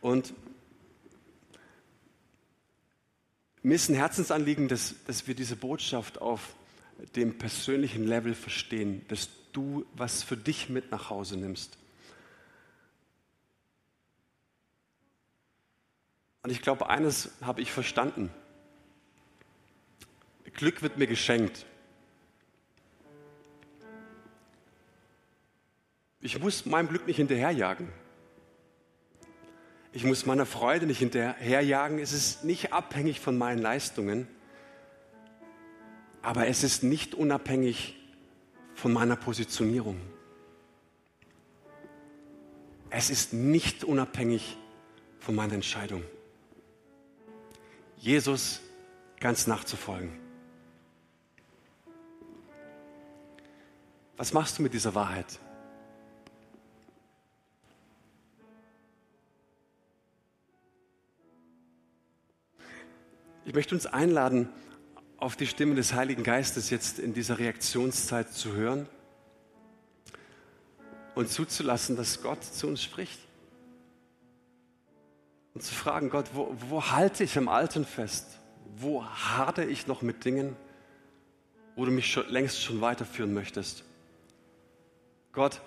Und 0.00 0.34
Mir 3.62 3.74
ist 3.76 3.88
ein 3.88 3.94
Herzensanliegen, 3.94 4.68
dass, 4.68 4.94
dass 5.06 5.26
wir 5.26 5.34
diese 5.34 5.56
Botschaft 5.56 6.20
auf 6.20 6.54
dem 7.14 7.38
persönlichen 7.38 8.06
Level 8.06 8.34
verstehen, 8.34 9.04
dass 9.08 9.28
du 9.52 9.86
was 9.94 10.22
für 10.22 10.36
dich 10.36 10.68
mit 10.68 10.90
nach 10.90 11.10
Hause 11.10 11.36
nimmst. 11.36 11.78
Und 16.42 16.50
ich 16.50 16.60
glaube, 16.60 16.88
eines 16.88 17.30
habe 17.40 17.60
ich 17.60 17.70
verstanden. 17.70 18.30
Glück 20.54 20.82
wird 20.82 20.98
mir 20.98 21.06
geschenkt. 21.06 21.64
Ich 26.20 26.38
muss 26.38 26.66
meinem 26.66 26.88
Glück 26.88 27.06
nicht 27.06 27.16
hinterherjagen. 27.16 27.88
Ich 29.94 30.04
muss 30.04 30.24
meiner 30.24 30.46
Freude 30.46 30.86
nicht 30.86 30.98
hinterherjagen. 30.98 31.98
Es 31.98 32.12
ist 32.12 32.44
nicht 32.44 32.72
abhängig 32.72 33.20
von 33.20 33.36
meinen 33.36 33.60
Leistungen, 33.60 34.26
aber 36.22 36.46
es 36.46 36.64
ist 36.64 36.82
nicht 36.82 37.14
unabhängig 37.14 37.96
von 38.74 38.92
meiner 38.92 39.16
Positionierung. 39.16 40.00
Es 42.88 43.10
ist 43.10 43.34
nicht 43.34 43.84
unabhängig 43.84 44.56
von 45.18 45.34
meiner 45.34 45.54
Entscheidung. 45.54 46.02
Jesus 47.98 48.60
ganz 49.20 49.46
nachzufolgen. 49.46 50.18
Was 54.16 54.32
machst 54.32 54.58
du 54.58 54.62
mit 54.62 54.74
dieser 54.74 54.94
Wahrheit? 54.94 55.38
Ich 63.44 63.54
möchte 63.54 63.74
uns 63.74 63.86
einladen, 63.86 64.48
auf 65.16 65.34
die 65.34 65.48
Stimme 65.48 65.74
des 65.74 65.94
Heiligen 65.94 66.22
Geistes 66.22 66.70
jetzt 66.70 67.00
in 67.00 67.12
dieser 67.12 67.38
Reaktionszeit 67.38 68.32
zu 68.32 68.52
hören 68.52 68.88
und 71.16 71.28
zuzulassen, 71.28 71.96
dass 71.96 72.22
Gott 72.22 72.44
zu 72.44 72.68
uns 72.68 72.82
spricht. 72.82 73.18
Und 75.54 75.62
zu 75.62 75.74
fragen, 75.74 76.08
Gott, 76.08 76.26
wo, 76.34 76.54
wo 76.68 76.90
halte 76.90 77.24
ich 77.24 77.36
am 77.36 77.48
Alten 77.48 77.84
fest? 77.84 78.38
Wo 78.76 79.04
harte 79.04 79.64
ich 79.64 79.86
noch 79.88 80.02
mit 80.02 80.24
Dingen, 80.24 80.56
wo 81.74 81.84
du 81.84 81.90
mich 81.90 82.10
schon, 82.10 82.28
längst 82.28 82.62
schon 82.62 82.80
weiterführen 82.80 83.34
möchtest? 83.34 83.84
Gott, 85.32 85.60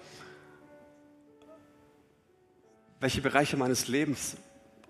welche 3.01 3.21
Bereiche 3.21 3.57
meines 3.57 3.87
Lebens 3.89 4.37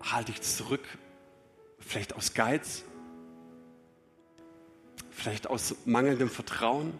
halte 0.00 0.30
ich 0.30 0.40
zurück? 0.40 0.86
Vielleicht 1.86 2.16
aus 2.16 2.34
Geiz? 2.34 2.82
Vielleicht 5.10 5.46
aus 5.46 5.76
mangelndem 5.86 6.28
Vertrauen? 6.28 6.92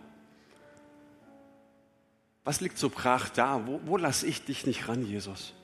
Was 2.44 2.60
liegt 2.60 2.78
so 2.78 2.88
brach 2.88 3.28
da? 3.28 3.66
Wo, 3.66 3.80
wo 3.84 3.96
lasse 3.96 4.28
ich 4.28 4.44
dich 4.44 4.64
nicht 4.64 4.86
ran, 4.86 5.04
Jesus? 5.04 5.54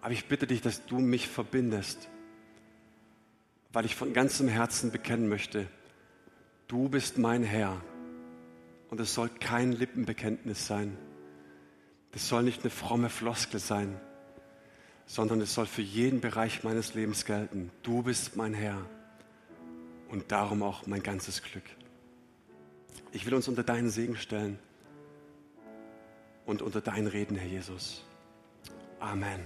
Aber 0.00 0.12
ich 0.12 0.28
bitte 0.28 0.46
dich, 0.46 0.60
dass 0.60 0.86
du 0.86 1.00
mich 1.00 1.26
verbindest, 1.26 2.08
weil 3.72 3.86
ich 3.86 3.96
von 3.96 4.12
ganzem 4.12 4.46
Herzen 4.46 4.92
bekennen 4.92 5.28
möchte, 5.28 5.66
du 6.68 6.88
bist 6.88 7.18
mein 7.18 7.42
Herr. 7.42 7.80
Und 8.90 9.00
es 9.00 9.12
soll 9.12 9.28
kein 9.28 9.72
Lippenbekenntnis 9.72 10.68
sein. 10.68 10.96
Das 12.12 12.28
soll 12.28 12.44
nicht 12.44 12.60
eine 12.60 12.70
fromme 12.70 13.10
Floskel 13.10 13.58
sein, 13.58 14.00
sondern 15.06 15.40
es 15.40 15.54
soll 15.54 15.66
für 15.66 15.82
jeden 15.82 16.20
Bereich 16.20 16.64
meines 16.64 16.94
Lebens 16.94 17.24
gelten. 17.24 17.70
Du 17.82 18.02
bist 18.02 18.36
mein 18.36 18.54
Herr 18.54 18.84
und 20.08 20.30
darum 20.32 20.62
auch 20.62 20.86
mein 20.86 21.02
ganzes 21.02 21.42
Glück. 21.42 21.64
Ich 23.12 23.26
will 23.26 23.34
uns 23.34 23.48
unter 23.48 23.62
deinen 23.62 23.90
Segen 23.90 24.16
stellen 24.16 24.58
und 26.46 26.62
unter 26.62 26.80
dein 26.80 27.06
Reden, 27.06 27.36
Herr 27.36 27.48
Jesus. 27.48 28.04
Amen. 29.00 29.40